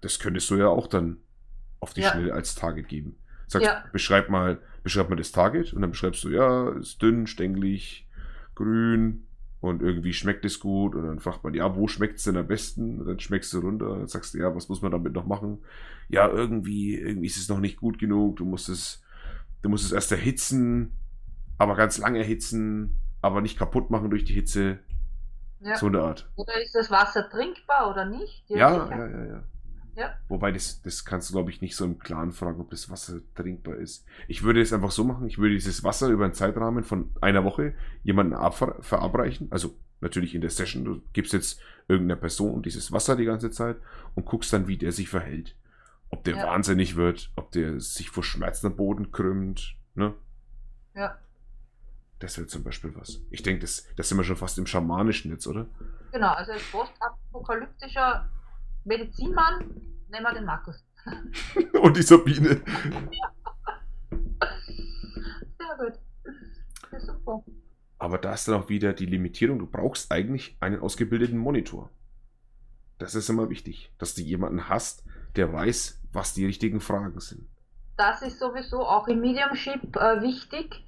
Das 0.00 0.18
könntest 0.18 0.48
du 0.50 0.56
ja 0.56 0.68
auch 0.68 0.86
dann 0.86 1.18
auf 1.80 1.92
die 1.92 2.00
Ja. 2.02 2.12
Schnelle 2.12 2.32
als 2.32 2.54
Target 2.54 2.88
geben. 2.88 3.16
Sagst, 3.46 3.66
Ja. 3.66 3.84
beschreib 3.92 4.30
mal, 4.30 4.60
beschreib 4.82 5.10
mal 5.10 5.16
das 5.16 5.32
Target 5.32 5.72
und 5.74 5.82
dann 5.82 5.90
beschreibst 5.90 6.24
du, 6.24 6.30
ja, 6.30 6.70
ist 6.70 7.02
dünn, 7.02 7.26
stänglich, 7.26 8.03
grün 8.54 9.26
und 9.60 9.82
irgendwie 9.82 10.12
schmeckt 10.12 10.44
es 10.44 10.60
gut 10.60 10.94
und 10.94 11.06
dann 11.06 11.20
fragt 11.20 11.42
man, 11.44 11.54
ja, 11.54 11.74
wo 11.76 11.88
schmeckt 11.88 12.18
es 12.18 12.24
denn 12.24 12.36
am 12.36 12.46
besten? 12.46 13.00
Und 13.00 13.06
dann 13.06 13.18
schmeckst 13.20 13.52
du 13.52 13.60
runter 13.60 13.90
und 13.90 13.98
dann 14.00 14.08
sagst 14.08 14.34
du, 14.34 14.38
ja, 14.38 14.54
was 14.54 14.68
muss 14.68 14.82
man 14.82 14.92
damit 14.92 15.14
noch 15.14 15.26
machen? 15.26 15.58
Ja, 16.08 16.28
irgendwie, 16.28 16.94
irgendwie 16.96 17.26
ist 17.26 17.38
es 17.38 17.48
noch 17.48 17.60
nicht 17.60 17.78
gut 17.78 17.98
genug, 17.98 18.36
du 18.36 18.44
musst 18.44 18.68
es, 18.68 19.02
du 19.62 19.68
musst 19.68 19.86
es 19.86 19.92
erst 19.92 20.12
erhitzen, 20.12 20.92
aber 21.58 21.76
ganz 21.76 21.98
lang 21.98 22.14
erhitzen, 22.14 22.96
aber 23.22 23.40
nicht 23.40 23.58
kaputt 23.58 23.90
machen 23.90 24.10
durch 24.10 24.24
die 24.24 24.34
Hitze, 24.34 24.80
Ja. 25.60 25.76
so 25.76 25.86
eine 25.86 26.00
Art. 26.02 26.30
Oder 26.36 26.62
ist 26.62 26.74
das 26.74 26.90
Wasser 26.90 27.28
trinkbar 27.30 27.90
oder 27.90 28.04
nicht? 28.04 28.44
Ja, 28.48 28.84
sicher. 28.84 28.98
ja, 28.98 29.08
ja, 29.08 29.24
ja. 29.26 29.42
Ja. 29.96 30.14
Wobei, 30.28 30.50
das, 30.52 30.82
das 30.82 31.04
kannst 31.04 31.28
du, 31.30 31.34
glaube 31.34 31.50
ich, 31.50 31.60
nicht 31.60 31.76
so 31.76 31.84
im 31.84 31.98
Klaren 31.98 32.32
fragen, 32.32 32.60
ob 32.60 32.70
das 32.70 32.90
Wasser 32.90 33.20
trinkbar 33.34 33.76
ist. 33.76 34.04
Ich 34.28 34.42
würde 34.42 34.60
es 34.60 34.72
einfach 34.72 34.90
so 34.90 35.04
machen, 35.04 35.26
ich 35.28 35.38
würde 35.38 35.54
dieses 35.54 35.84
Wasser 35.84 36.08
über 36.08 36.24
einen 36.24 36.34
Zeitrahmen 36.34 36.82
von 36.84 37.10
einer 37.20 37.44
Woche 37.44 37.74
jemandem 38.02 38.38
abver- 38.38 38.82
verabreichen. 38.82 39.48
Also 39.50 39.76
natürlich 40.00 40.34
in 40.34 40.40
der 40.40 40.50
Session, 40.50 40.84
du 40.84 41.00
gibst 41.12 41.32
jetzt 41.32 41.60
irgendeiner 41.88 42.20
Person 42.20 42.62
dieses 42.62 42.90
Wasser 42.92 43.14
die 43.16 43.24
ganze 43.24 43.50
Zeit 43.50 43.76
und 44.14 44.24
guckst 44.26 44.52
dann, 44.52 44.66
wie 44.66 44.76
der 44.76 44.92
sich 44.92 45.08
verhält. 45.08 45.54
Ob 46.10 46.24
der 46.24 46.36
Ja. 46.36 46.46
wahnsinnig 46.48 46.96
wird, 46.96 47.30
ob 47.36 47.52
der 47.52 47.80
sich 47.80 48.10
vor 48.10 48.22
Schmerzen 48.24 48.66
am 48.68 48.76
Boden 48.76 49.12
krümmt, 49.12 49.76
ne? 49.94 50.14
Ja, 50.94 51.18
Das 52.20 52.36
wäre 52.38 52.46
zum 52.46 52.62
Beispiel 52.62 52.94
was. 52.96 53.20
Ich 53.30 53.42
denke, 53.42 53.60
das, 53.62 53.86
das 53.96 54.08
sind 54.08 54.16
wir 54.18 54.24
schon 54.24 54.36
fast 54.36 54.56
im 54.58 54.66
Schamanischen 54.66 55.30
jetzt, 55.30 55.46
oder? 55.46 55.66
genau. 56.12 56.32
Also 56.32 56.52
als 56.52 56.62
postapokalyptischer 56.70 58.28
Medizinmann 58.84 59.60
nehmen 60.08 60.24
wir 60.24 60.34
den 60.34 60.44
Markus. 60.44 60.84
Und 61.82 61.96
die 61.96 62.02
Sabine. 62.02 62.62
Sehr 65.58 65.76
gut. 65.78 65.98
Ja, 66.92 67.00
super. 67.00 67.44
Aber 67.98 68.18
da 68.18 68.34
ist 68.34 68.48
dann 68.48 68.56
auch 68.56 68.68
wieder 68.68 68.92
die 68.92 69.06
Limitierung. 69.06 69.58
Du 69.58 69.66
brauchst 69.66 70.12
eigentlich 70.12 70.56
einen 70.60 70.80
ausgebildeten 70.80 71.38
Monitor. 71.38 71.90
Das 72.98 73.14
ist 73.14 73.28
immer 73.28 73.50
wichtig, 73.50 73.92
dass 73.98 74.14
du 74.14 74.22
jemanden 74.22 74.68
hast, 74.68 75.04
der 75.36 75.52
weiß, 75.52 76.00
was 76.12 76.34
die 76.34 76.46
richtigen 76.46 76.80
Fragen 76.80 77.18
sind. 77.20 77.48
Das 77.96 78.22
ist 78.22 78.38
sowieso 78.38 78.80
auch 78.86 79.08
im 79.08 79.20
Mediumship 79.20 79.96
äh, 79.96 80.22
wichtig. 80.22 80.84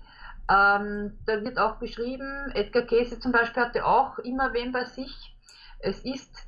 Ähm, 0.48 1.18
da 1.26 1.42
wird 1.42 1.58
auch 1.58 1.76
beschrieben, 1.76 2.50
Edgar 2.54 2.82
Cayce 2.84 3.18
zum 3.18 3.32
Beispiel 3.32 3.62
hatte 3.62 3.84
auch 3.84 4.18
immer 4.20 4.52
wen 4.52 4.72
bei 4.72 4.84
sich. 4.84 5.36
Es 5.80 6.04
ist 6.04 6.46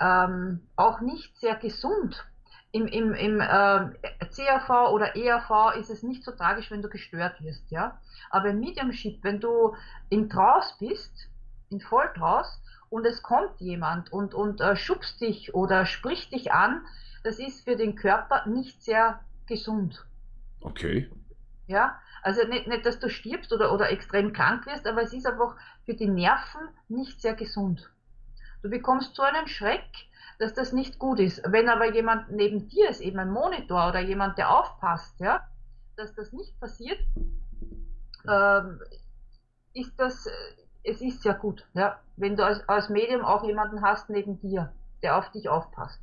ähm, 0.00 0.60
auch 0.76 1.00
nicht 1.00 1.36
sehr 1.38 1.56
gesund. 1.56 2.24
Im, 2.70 2.86
im, 2.86 3.14
im 3.14 3.40
äh, 3.40 3.88
CAV 4.36 4.92
oder 4.92 5.16
EAV 5.16 5.76
ist 5.78 5.88
es 5.88 6.02
nicht 6.02 6.22
so 6.22 6.32
tragisch, 6.32 6.70
wenn 6.70 6.82
du 6.82 6.90
gestört 6.90 7.42
wirst, 7.42 7.70
ja. 7.70 7.98
Aber 8.30 8.50
im 8.50 8.60
Mediumship, 8.60 9.24
wenn 9.24 9.40
du 9.40 9.74
im 10.10 10.28
Traus 10.28 10.76
bist, 10.78 11.28
in 11.70 11.80
Volltraus, 11.80 12.60
und 12.90 13.06
es 13.06 13.22
kommt 13.22 13.60
jemand 13.60 14.12
und, 14.12 14.34
und 14.34 14.60
äh, 14.60 14.76
schubst 14.76 15.20
dich 15.20 15.54
oder 15.54 15.86
spricht 15.86 16.32
dich 16.32 16.52
an, 16.52 16.86
das 17.22 17.38
ist 17.38 17.64
für 17.64 17.76
den 17.76 17.96
Körper 17.96 18.46
nicht 18.46 18.82
sehr 18.82 19.20
gesund. 19.46 20.06
Okay. 20.60 21.10
Ja, 21.66 21.98
also 22.22 22.46
nicht, 22.46 22.66
nicht, 22.66 22.86
dass 22.86 22.98
du 22.98 23.10
stirbst 23.10 23.52
oder, 23.52 23.72
oder 23.72 23.90
extrem 23.90 24.32
krank 24.32 24.66
wirst, 24.66 24.86
aber 24.86 25.02
es 25.02 25.12
ist 25.12 25.26
einfach 25.26 25.56
für 25.84 25.94
die 25.94 26.08
Nerven 26.08 26.68
nicht 26.88 27.20
sehr 27.20 27.34
gesund. 27.34 27.90
Du 28.62 28.70
bekommst 28.70 29.14
so 29.14 29.22
einen 29.22 29.46
Schreck, 29.46 30.08
dass 30.38 30.54
das 30.54 30.72
nicht 30.72 30.98
gut 30.98 31.20
ist. 31.20 31.42
Wenn 31.46 31.68
aber 31.68 31.92
jemand 31.92 32.30
neben 32.30 32.68
dir 32.68 32.90
ist, 32.90 33.00
eben 33.00 33.18
ein 33.18 33.30
Monitor 33.30 33.88
oder 33.88 34.00
jemand, 34.00 34.38
der 34.38 34.50
aufpasst, 34.50 35.18
ja, 35.20 35.46
dass 35.96 36.14
das 36.14 36.32
nicht 36.32 36.58
passiert, 36.60 36.98
ähm, 38.28 38.80
ist 39.74 39.92
das, 39.98 40.26
äh, 40.26 40.30
es 40.84 41.00
ist 41.00 41.22
sehr 41.22 41.34
gut, 41.34 41.66
ja, 41.74 42.00
wenn 42.16 42.36
du 42.36 42.44
als, 42.44 42.66
als 42.68 42.88
Medium 42.88 43.22
auch 43.22 43.44
jemanden 43.44 43.82
hast 43.82 44.10
neben 44.10 44.40
dir, 44.40 44.72
der 45.02 45.16
auf 45.16 45.30
dich 45.32 45.48
aufpasst. 45.48 46.00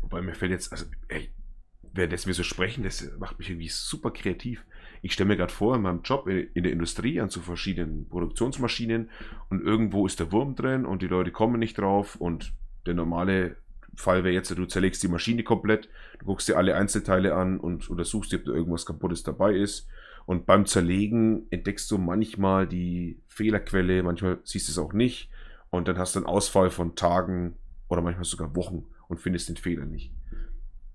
Wobei 0.00 0.22
mir 0.22 0.34
fällt 0.34 0.52
jetzt, 0.52 0.72
also, 0.72 0.86
ey, 1.08 1.34
während 1.82 2.26
wir 2.26 2.34
so 2.34 2.42
sprechen, 2.42 2.84
das 2.84 3.02
macht 3.18 3.38
mich 3.38 3.50
irgendwie 3.50 3.68
super 3.68 4.10
kreativ. 4.10 4.64
Ich 5.02 5.12
stelle 5.12 5.28
mir 5.28 5.36
gerade 5.36 5.52
vor, 5.52 5.74
in 5.74 5.82
meinem 5.82 6.02
Job 6.02 6.28
in, 6.28 6.62
der 6.62 6.72
Industrie 6.72 7.20
an 7.20 7.28
so 7.28 7.40
verschiedenen 7.40 8.08
Produktionsmaschinen 8.08 9.10
und 9.50 9.60
irgendwo 9.60 10.06
ist 10.06 10.20
der 10.20 10.30
Wurm 10.30 10.54
drin 10.54 10.86
und 10.86 11.02
die 11.02 11.08
Leute 11.08 11.32
kommen 11.32 11.58
nicht 11.58 11.76
drauf 11.76 12.16
und 12.16 12.54
der 12.86 12.94
normale 12.94 13.56
Fall 13.96 14.24
wäre 14.24 14.32
jetzt, 14.32 14.50
du 14.50 14.64
zerlegst 14.64 15.02
die 15.02 15.08
Maschine 15.08 15.42
komplett, 15.42 15.88
du 16.20 16.26
guckst 16.26 16.48
dir 16.48 16.56
alle 16.56 16.76
Einzelteile 16.76 17.34
an 17.34 17.58
und 17.58 17.90
untersuchst, 17.90 18.32
ob 18.32 18.44
da 18.44 18.52
irgendwas 18.52 18.86
kaputtes 18.86 19.22
dabei 19.22 19.54
ist. 19.54 19.88
Und 20.24 20.46
beim 20.46 20.66
Zerlegen 20.66 21.46
entdeckst 21.50 21.90
du 21.90 21.98
manchmal 21.98 22.66
die 22.66 23.20
Fehlerquelle, 23.26 24.02
manchmal 24.02 24.38
siehst 24.44 24.68
du 24.68 24.72
es 24.72 24.78
auch 24.78 24.92
nicht. 24.92 25.30
Und 25.70 25.88
dann 25.88 25.98
hast 25.98 26.14
du 26.14 26.20
einen 26.20 26.26
Ausfall 26.26 26.70
von 26.70 26.94
Tagen 26.94 27.56
oder 27.88 28.02
manchmal 28.02 28.24
sogar 28.24 28.54
Wochen 28.54 28.84
und 29.08 29.20
findest 29.20 29.48
den 29.48 29.56
Fehler 29.56 29.84
nicht. 29.84 30.12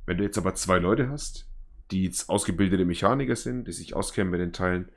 Wenn 0.06 0.18
du 0.18 0.24
jetzt 0.24 0.38
aber 0.38 0.56
zwei 0.56 0.80
Leute 0.80 1.10
hast, 1.10 1.47
die 1.92 2.04
jetzt 2.04 2.30
ausgebildete 2.30 2.86
Mechaniker 2.86 3.36
sind, 3.36 3.68
die 3.68 3.74
sich 3.74 3.96
auskennen 3.96 4.32
mit 4.32 4.42
den 4.42 4.54
Teilen, 4.54 4.90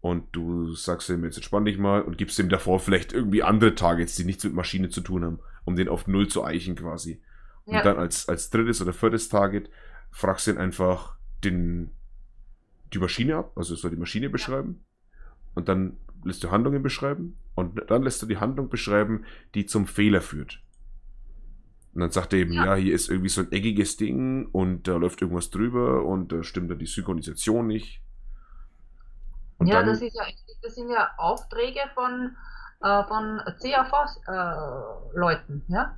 und 0.00 0.24
du 0.32 0.74
sagst 0.74 1.10
ihm, 1.10 1.24
jetzt 1.24 1.36
entspann 1.36 1.66
dich 1.66 1.76
mal 1.76 2.00
und 2.00 2.16
gibst 2.16 2.38
ihm 2.38 2.48
davor 2.48 2.80
vielleicht 2.80 3.12
irgendwie 3.12 3.42
andere 3.42 3.74
Targets, 3.74 4.16
die 4.16 4.24
nichts 4.24 4.44
mit 4.44 4.54
Maschine 4.54 4.88
zu 4.88 5.02
tun 5.02 5.24
haben, 5.24 5.40
um 5.64 5.76
den 5.76 5.88
auf 5.88 6.06
Null 6.06 6.28
zu 6.28 6.42
eichen 6.42 6.74
quasi. 6.74 7.20
Und 7.66 7.74
ja. 7.74 7.82
dann 7.82 7.98
als, 7.98 8.28
als 8.28 8.48
drittes 8.48 8.80
oder 8.80 8.94
viertes 8.94 9.28
Target 9.28 9.70
fragst 10.10 10.46
du 10.46 10.52
ihn 10.52 10.58
einfach 10.58 11.16
den, 11.44 11.90
die 12.94 12.98
Maschine 12.98 13.36
ab, 13.36 13.52
also 13.56 13.74
soll 13.74 13.90
die 13.90 13.98
Maschine 13.98 14.30
beschreiben. 14.30 14.84
Und 15.54 15.68
dann 15.68 15.98
lässt 16.24 16.42
du 16.44 16.50
Handlungen 16.50 16.82
beschreiben 16.82 17.36
und 17.54 17.82
dann 17.90 18.02
lässt 18.02 18.22
du 18.22 18.26
die 18.26 18.38
Handlung 18.38 18.70
beschreiben, 18.70 19.24
die 19.54 19.66
zum 19.66 19.86
Fehler 19.86 20.22
führt. 20.22 20.62
Und 21.94 22.02
dann 22.02 22.10
sagt 22.10 22.32
er 22.32 22.38
eben, 22.40 22.52
ja. 22.52 22.66
ja. 22.66 22.74
hier 22.76 22.94
ist 22.94 23.10
irgendwie 23.10 23.28
so 23.28 23.40
ein 23.40 23.50
eckiges 23.52 23.96
Ding 23.96 24.46
und 24.52 24.86
da 24.86 24.96
läuft 24.96 25.20
irgendwas 25.22 25.50
drüber 25.50 26.04
und 26.04 26.30
da 26.30 26.44
stimmt 26.44 26.70
dann 26.70 26.78
die 26.78 26.86
Synchronisation 26.86 27.66
nicht. 27.66 28.00
Und 29.58 29.66
ja, 29.66 29.80
dann, 29.80 29.86
das, 29.88 30.00
ist 30.00 30.14
ja, 30.14 30.22
das 30.62 30.74
sind 30.74 30.88
ja 30.90 31.10
Aufträge 31.18 31.80
von, 31.94 32.36
äh, 32.80 33.04
von 33.04 33.40
CAV-Leuten, 33.60 34.82
äh, 35.68 35.72
ja? 35.72 35.96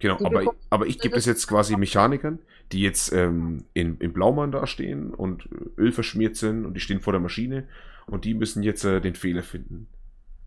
Genau, 0.00 0.16
aber, 0.24 0.54
aber 0.70 0.86
ich 0.86 0.98
gebe 0.98 1.16
es 1.16 1.26
jetzt 1.26 1.46
quasi 1.46 1.76
Mechanikern, 1.76 2.38
die 2.72 2.80
jetzt 2.80 3.12
ähm, 3.12 3.66
in, 3.74 3.98
in 3.98 4.14
Blaumann 4.14 4.50
dastehen 4.50 5.12
und 5.12 5.46
Öl 5.76 5.92
verschmiert 5.92 6.36
sind 6.36 6.64
und 6.64 6.72
die 6.72 6.80
stehen 6.80 7.00
vor 7.00 7.12
der 7.12 7.20
Maschine 7.20 7.68
und 8.06 8.24
die 8.24 8.32
müssen 8.32 8.62
jetzt 8.62 8.82
äh, 8.84 9.02
den 9.02 9.14
Fehler 9.14 9.42
finden. 9.42 9.88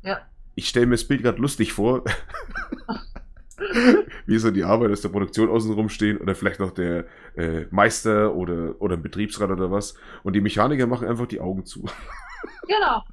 Ja. 0.01 0.21
Ich 0.55 0.67
stelle 0.69 0.87
mir 0.87 0.95
das 0.95 1.07
Bild 1.07 1.21
gerade 1.21 1.39
lustig 1.39 1.71
vor. 1.71 2.03
wie 4.25 4.37
so 4.37 4.51
die 4.51 4.63
Arbeit 4.63 4.91
aus 4.91 5.01
der 5.01 5.09
Produktion 5.09 5.49
außenrum 5.49 5.89
stehen 5.89 6.17
oder 6.17 6.35
vielleicht 6.35 6.59
noch 6.59 6.71
der 6.71 7.05
äh, 7.35 7.65
Meister 7.71 8.33
oder, 8.35 8.81
oder 8.81 8.95
ein 8.95 9.01
Betriebsrat 9.01 9.49
oder 9.51 9.71
was. 9.71 9.95
Und 10.23 10.33
die 10.33 10.41
Mechaniker 10.41 10.87
machen 10.87 11.07
einfach 11.07 11.27
die 11.27 11.39
Augen 11.39 11.65
zu. 11.65 11.85
genau, 12.67 13.03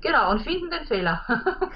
genau, 0.00 0.30
und 0.30 0.42
finden 0.42 0.70
den 0.70 0.86
Fehler. 0.86 1.24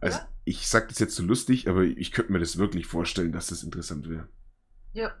also, 0.00 0.18
ja? 0.18 0.28
ich 0.44 0.68
sage 0.68 0.88
das 0.88 0.98
jetzt 0.98 1.14
so 1.14 1.22
lustig, 1.22 1.68
aber 1.68 1.82
ich 1.82 2.12
könnte 2.12 2.32
mir 2.32 2.40
das 2.40 2.58
wirklich 2.58 2.86
vorstellen, 2.86 3.32
dass 3.32 3.48
das 3.48 3.62
interessant 3.62 4.08
wäre. 4.08 4.28
Ja, 4.92 5.12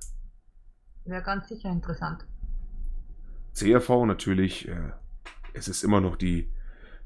wäre 1.04 1.22
ganz 1.22 1.48
sicher 1.48 1.70
interessant. 1.70 2.26
CRV 3.54 4.06
natürlich, 4.06 4.68
äh, 4.68 4.92
es 5.52 5.68
ist 5.68 5.82
immer 5.82 6.00
noch 6.00 6.16
die, 6.16 6.52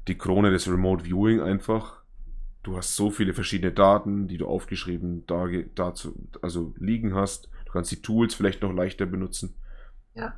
die 0.07 0.17
Krone 0.17 0.51
des 0.51 0.67
Remote 0.67 1.05
Viewing 1.05 1.41
einfach 1.41 2.04
du 2.65 2.75
hast 2.75 2.95
so 2.95 3.11
viele 3.11 3.33
verschiedene 3.33 3.71
Daten, 3.71 4.27
die 4.27 4.37
du 4.37 4.47
aufgeschrieben 4.47 5.25
da, 5.27 5.45
dazu, 5.75 6.15
also 6.41 6.73
liegen 6.77 7.13
hast. 7.13 7.47
Du 7.65 7.71
kannst 7.71 7.91
die 7.91 8.01
Tools 8.01 8.33
vielleicht 8.33 8.63
noch 8.63 8.73
leichter 8.73 9.05
benutzen. 9.05 9.55
Ja. 10.15 10.33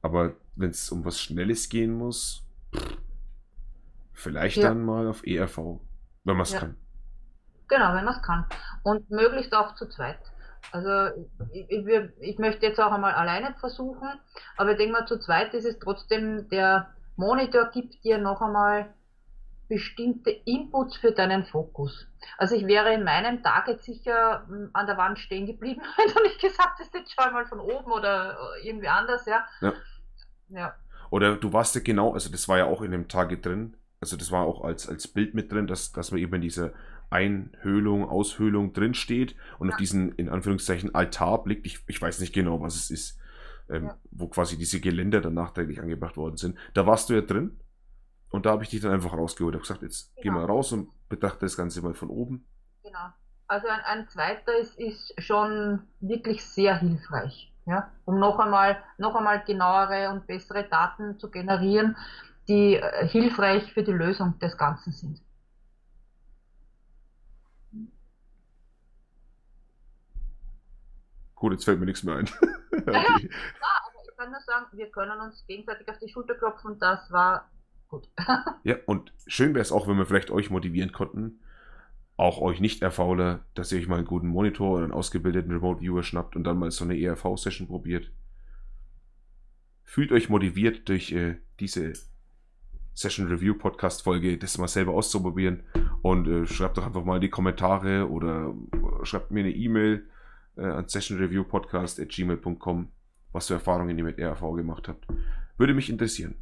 Aber 0.00 0.34
wenn 0.54 0.70
es 0.70 0.90
um 0.90 1.04
was 1.04 1.20
Schnelles 1.20 1.68
gehen 1.68 1.92
muss, 1.92 2.46
vielleicht 4.14 4.56
ja. 4.56 4.68
dann 4.68 4.84
mal 4.84 5.06
auf 5.06 5.26
ERV, 5.26 5.58
wenn 6.24 6.36
man 6.36 6.40
es 6.40 6.52
ja. 6.52 6.60
kann. 6.60 6.76
Genau, 7.68 7.94
wenn 7.94 8.04
man 8.04 8.14
es 8.14 8.22
kann. 8.22 8.46
Und 8.82 9.10
möglichst 9.10 9.54
auch 9.54 9.74
zu 9.74 9.86
zweit. 9.88 10.20
Also 10.72 11.26
ich, 11.52 11.70
ich, 11.70 11.86
ich, 12.20 12.38
möchte 12.38 12.64
jetzt 12.64 12.80
auch 12.80 12.90
einmal 12.90 13.12
alleine 13.12 13.54
versuchen, 13.60 14.08
aber 14.56 14.72
ich 14.72 14.78
denke 14.78 14.92
mal, 14.92 15.06
zu 15.06 15.18
zweit 15.18 15.52
ist 15.52 15.66
es 15.66 15.78
trotzdem, 15.78 16.48
der 16.48 16.88
Monitor 17.16 17.70
gibt 17.70 18.02
dir 18.02 18.18
noch 18.18 18.40
einmal 18.40 18.94
bestimmte 19.68 20.30
Inputs 20.30 20.96
für 20.96 21.12
deinen 21.12 21.44
Fokus. 21.44 22.06
Also 22.38 22.54
ich 22.54 22.66
wäre 22.66 22.94
in 22.94 23.04
meinem 23.04 23.42
Target 23.42 23.82
sicher 23.82 24.46
hm, 24.48 24.70
an 24.72 24.86
der 24.86 24.96
Wand 24.96 25.18
stehen 25.18 25.46
geblieben, 25.46 25.80
wenn 25.96 26.14
du 26.14 26.22
nicht 26.22 26.40
gesagt 26.40 26.78
hast, 26.78 26.94
jetzt 26.94 27.14
schau 27.18 27.30
mal 27.30 27.46
von 27.46 27.60
oben 27.60 27.90
oder 27.92 28.36
irgendwie 28.62 28.88
anders, 28.88 29.26
ja. 29.26 29.44
ja. 29.60 29.72
ja. 30.48 30.74
Oder 31.10 31.36
du 31.36 31.52
warst 31.52 31.74
ja 31.74 31.80
genau, 31.80 32.12
also 32.12 32.30
das 32.30 32.48
war 32.48 32.58
ja 32.58 32.64
auch 32.66 32.82
in 32.82 32.90
dem 32.90 33.08
Target 33.08 33.46
drin, 33.46 33.76
also 34.00 34.16
das 34.16 34.30
war 34.30 34.44
auch 34.44 34.62
als, 34.62 34.88
als 34.88 35.08
Bild 35.08 35.34
mit 35.34 35.50
drin, 35.50 35.66
dass, 35.66 35.92
dass 35.92 36.10
man 36.10 36.20
eben 36.20 36.34
in 36.34 36.42
dieser 36.42 36.72
Einhöhlung, 37.10 38.08
Aushöhlung 38.08 38.72
drin 38.72 38.94
steht 38.94 39.36
und 39.58 39.68
ja. 39.68 39.74
auf 39.74 39.78
diesen, 39.78 40.12
in 40.12 40.28
Anführungszeichen, 40.28 40.94
Altar 40.94 41.44
blickt. 41.44 41.66
Ich, 41.66 41.80
ich 41.86 42.00
weiß 42.00 42.20
nicht 42.20 42.34
genau, 42.34 42.60
was 42.60 42.74
es 42.74 42.90
ist, 42.90 43.18
ähm, 43.68 43.86
ja. 43.86 43.98
wo 44.10 44.28
quasi 44.28 44.58
diese 44.58 44.80
Geländer 44.80 45.20
dann 45.20 45.34
nachträglich 45.34 45.80
angebracht 45.80 46.16
worden 46.16 46.36
sind. 46.36 46.58
Da 46.74 46.86
warst 46.86 47.08
du 47.08 47.14
ja 47.14 47.20
drin. 47.20 47.58
Und 48.36 48.44
da 48.44 48.50
habe 48.50 48.64
ich 48.64 48.68
dich 48.68 48.82
dann 48.82 48.92
einfach 48.92 49.14
rausgeholt. 49.14 49.54
Ich 49.54 49.60
habe 49.60 49.66
gesagt, 49.66 49.82
jetzt 49.82 50.14
genau. 50.16 50.22
geh 50.22 50.30
mal 50.30 50.44
raus 50.44 50.70
und 50.70 50.90
betrachte 51.08 51.46
das 51.46 51.56
Ganze 51.56 51.80
mal 51.80 51.94
von 51.94 52.10
oben. 52.10 52.46
Genau. 52.82 53.08
Also 53.46 53.66
ein, 53.66 53.80
ein 53.80 54.08
zweiter 54.08 54.58
ist, 54.58 54.78
ist 54.78 55.14
schon 55.22 55.88
wirklich 56.00 56.44
sehr 56.44 56.76
hilfreich, 56.76 57.50
ja, 57.64 57.90
um 58.04 58.18
noch 58.18 58.38
einmal, 58.38 58.82
noch 58.98 59.14
einmal 59.14 59.42
genauere 59.42 60.10
und 60.10 60.26
bessere 60.26 60.68
Daten 60.68 61.18
zu 61.18 61.30
generieren, 61.30 61.96
die 62.46 62.74
äh, 62.74 63.08
hilfreich 63.08 63.72
für 63.72 63.82
die 63.82 63.92
Lösung 63.92 64.38
des 64.38 64.58
Ganzen 64.58 64.92
sind. 64.92 65.22
Gut, 71.36 71.52
jetzt 71.52 71.64
fällt 71.64 71.80
mir 71.80 71.86
nichts 71.86 72.02
mehr 72.02 72.16
ein. 72.16 72.28
okay. 72.70 72.82
Naja, 72.84 73.00
aber 73.00 74.02
ich 74.04 74.14
kann 74.18 74.30
nur 74.30 74.40
sagen, 74.40 74.66
wir 74.72 74.90
können 74.90 75.20
uns 75.20 75.42
gegenseitig 75.46 75.88
auf 75.88 75.98
die 76.00 76.10
Schulter 76.10 76.34
klopfen. 76.34 76.78
Das 76.78 77.10
war 77.10 77.48
gut. 77.88 78.08
ja, 78.64 78.76
und 78.86 79.12
schön 79.26 79.54
wäre 79.54 79.62
es 79.62 79.72
auch, 79.72 79.88
wenn 79.88 79.98
wir 79.98 80.06
vielleicht 80.06 80.30
euch 80.30 80.50
motivieren 80.50 80.92
konnten, 80.92 81.40
auch 82.16 82.40
euch 82.40 82.60
nicht 82.60 82.82
erfauler, 82.82 83.44
dass 83.54 83.72
ihr 83.72 83.78
euch 83.78 83.88
mal 83.88 83.96
einen 83.96 84.06
guten 84.06 84.28
Monitor 84.28 84.74
oder 84.74 84.84
einen 84.84 84.92
ausgebildeten 84.92 85.52
Remote 85.52 85.80
Viewer 85.80 86.02
schnappt 86.02 86.36
und 86.36 86.44
dann 86.44 86.58
mal 86.58 86.70
so 86.70 86.84
eine 86.84 86.98
ERV-Session 86.98 87.68
probiert. 87.68 88.10
Fühlt 89.84 90.12
euch 90.12 90.28
motiviert 90.28 90.88
durch 90.88 91.12
äh, 91.12 91.36
diese 91.60 91.92
Session 92.96 93.28
Review 93.28 93.54
Podcast 93.54 94.02
Folge, 94.02 94.36
das 94.38 94.56
mal 94.56 94.68
selber 94.68 94.94
auszuprobieren 94.94 95.64
und 96.00 96.26
äh, 96.26 96.46
schreibt 96.46 96.78
doch 96.78 96.86
einfach 96.86 97.04
mal 97.04 97.16
in 97.16 97.20
die 97.20 97.28
Kommentare 97.28 98.08
oder 98.08 98.54
schreibt 99.02 99.30
mir 99.30 99.40
eine 99.40 99.52
E-Mail 99.52 100.08
äh, 100.56 100.64
an 100.64 100.88
sessionreviewpodcast@gmail.com, 100.88 102.88
was 103.32 103.48
für 103.48 103.54
Erfahrungen 103.54 103.98
ihr 103.98 104.04
mit 104.04 104.18
ERV 104.18 104.40
gemacht 104.56 104.88
habt. 104.88 105.06
Würde 105.58 105.74
mich 105.74 105.90
interessieren. 105.90 106.36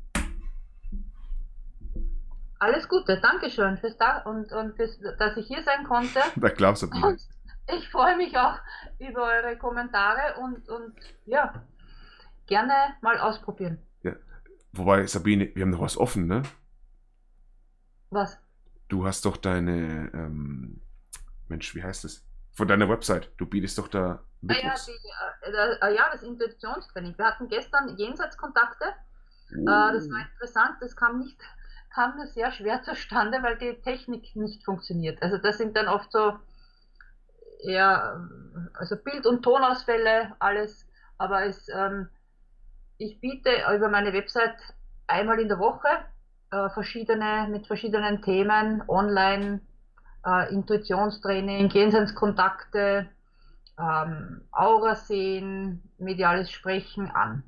Alles 2.65 2.89
Gute, 2.89 3.21
Dankeschön 3.21 3.77
fürs 3.77 3.99
da 3.99 4.21
und, 4.21 4.51
und 4.51 4.75
fürs, 4.75 4.99
dass 5.19 5.37
ich 5.37 5.47
hier 5.47 5.63
sein 5.65 5.85
konnte. 5.85 6.19
Na 6.37 6.49
klar, 6.49 6.75
Sabine. 6.75 7.09
Und 7.09 7.21
ich 7.69 7.91
freue 7.91 8.17
mich 8.17 8.35
auch 8.39 8.59
über 8.99 9.25
eure 9.25 9.59
Kommentare 9.59 10.41
und, 10.41 10.67
und 10.71 10.95
ja, 11.27 11.63
gerne 12.47 12.73
mal 13.03 13.19
ausprobieren. 13.19 13.83
Ja. 14.03 14.15
Wobei, 14.73 15.07
Sabine, 15.07 15.55
wir 15.55 15.61
haben 15.61 15.73
noch 15.73 15.83
was 15.83 15.99
offen, 15.99 16.27
ne? 16.27 16.43
Was? 18.09 18.41
Du 18.89 19.05
hast 19.05 19.27
doch 19.27 19.37
deine, 19.37 20.11
ähm, 20.15 20.81
Mensch, 21.49 21.75
wie 21.75 21.83
heißt 21.83 22.07
es? 22.07 22.27
Von 22.53 22.67
deiner 22.67 22.89
Website. 22.89 23.31
Du 23.37 23.45
bietest 23.45 23.77
doch 23.77 23.89
da 23.89 24.25
Mittwochs. 24.41 24.89
Ah, 24.89 24.93
ja, 25.51 25.51
die, 25.51 25.87
äh, 25.87 25.95
ja, 25.97 26.05
das 26.13 26.23
Intuitionstraining. 26.23 27.19
Wir 27.19 27.27
hatten 27.27 27.47
gestern 27.51 27.95
Jenseitskontakte. 27.99 28.87
Uh. 29.53 29.61
Äh, 29.61 29.93
das 29.93 30.09
war 30.09 30.21
interessant. 30.33 30.77
Das 30.81 30.97
kam 30.97 31.19
nicht 31.19 31.39
kam 31.95 32.17
nur 32.17 32.27
sehr 32.27 32.51
schwer 32.53 32.83
zustande, 32.83 33.43
weil 33.43 33.57
die 33.57 33.81
Technik 33.83 34.35
nicht 34.35 34.65
funktioniert. 34.65 35.23
Also 35.23 35.39
das 35.39 35.59
sind 35.59 35.77
dann 35.77 35.89
oft 35.89 36.11
so 36.11 36.35
eher 37.63 38.29
also 38.75 38.97
Bild- 38.97 39.27
und 39.27 39.43
Tonausfälle, 39.43 40.35
alles. 40.39 40.87
Aber 41.19 41.45
es, 41.45 41.69
ähm, 41.69 42.09
ich 42.99 43.21
biete 43.21 43.51
über 43.75 43.89
meine 43.89 44.13
Website 44.13 44.57
einmal 45.07 45.39
in 45.39 45.49
der 45.49 45.59
Woche 45.59 45.89
äh, 46.51 46.69
verschiedene 46.71 47.49
mit 47.51 47.67
verschiedenen 47.67 48.23
Themen 48.23 48.83
online 48.89 49.61
äh, 50.27 50.53
Intuitionstraining, 50.53 51.69
Jenseitskontakte, 51.71 53.09
ähm, 53.79 54.43
Aura 54.51 54.95
sehen, 54.95 55.83
mediales 55.99 56.51
Sprechen 56.51 57.11
an. 57.11 57.45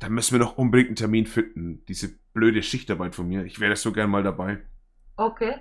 Da 0.00 0.08
müssen 0.08 0.32
wir 0.32 0.44
noch 0.44 0.56
unbedingt 0.56 0.88
einen 0.88 0.96
Termin 0.96 1.26
finden. 1.26 1.84
Diese 1.86 2.19
blöde 2.32 2.62
Schichtarbeit 2.62 3.14
von 3.14 3.28
mir. 3.28 3.44
Ich 3.44 3.60
wäre 3.60 3.76
so 3.76 3.92
gern 3.92 4.10
mal 4.10 4.22
dabei. 4.22 4.58
Okay. 5.16 5.56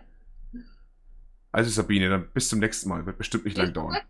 Also 1.51 1.69
Sabine, 1.71 2.09
dann 2.09 2.29
bis 2.31 2.49
zum 2.49 2.59
nächsten 2.59 2.89
Mal. 2.89 3.05
Wird 3.05 3.17
bestimmt 3.17 3.45
nicht 3.45 3.57
lang 3.57 3.73
dauern. 3.73 3.91
Mal. 3.91 4.01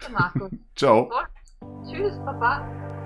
Danke, 0.00 0.12
Markus. 0.12 0.50
Ciao. 0.76 1.10
Tschüss, 1.84 2.16
Papa. 2.24 2.99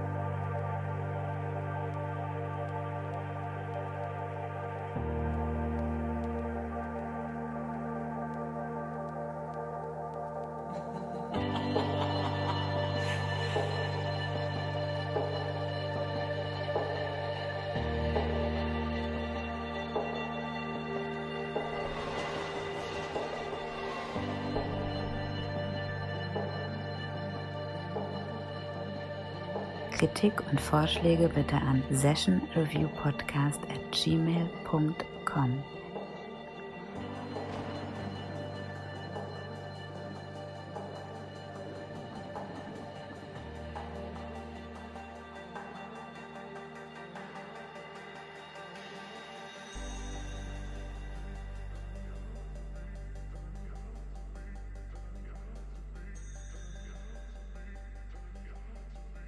Kritik 30.04 30.34
und 30.50 30.60
Vorschläge 30.60 31.30
bitte 31.30 31.56
an 31.56 31.82
sessionreviewpodcast 31.90 33.58
at 33.70 33.90
gmail.com. 33.90 35.64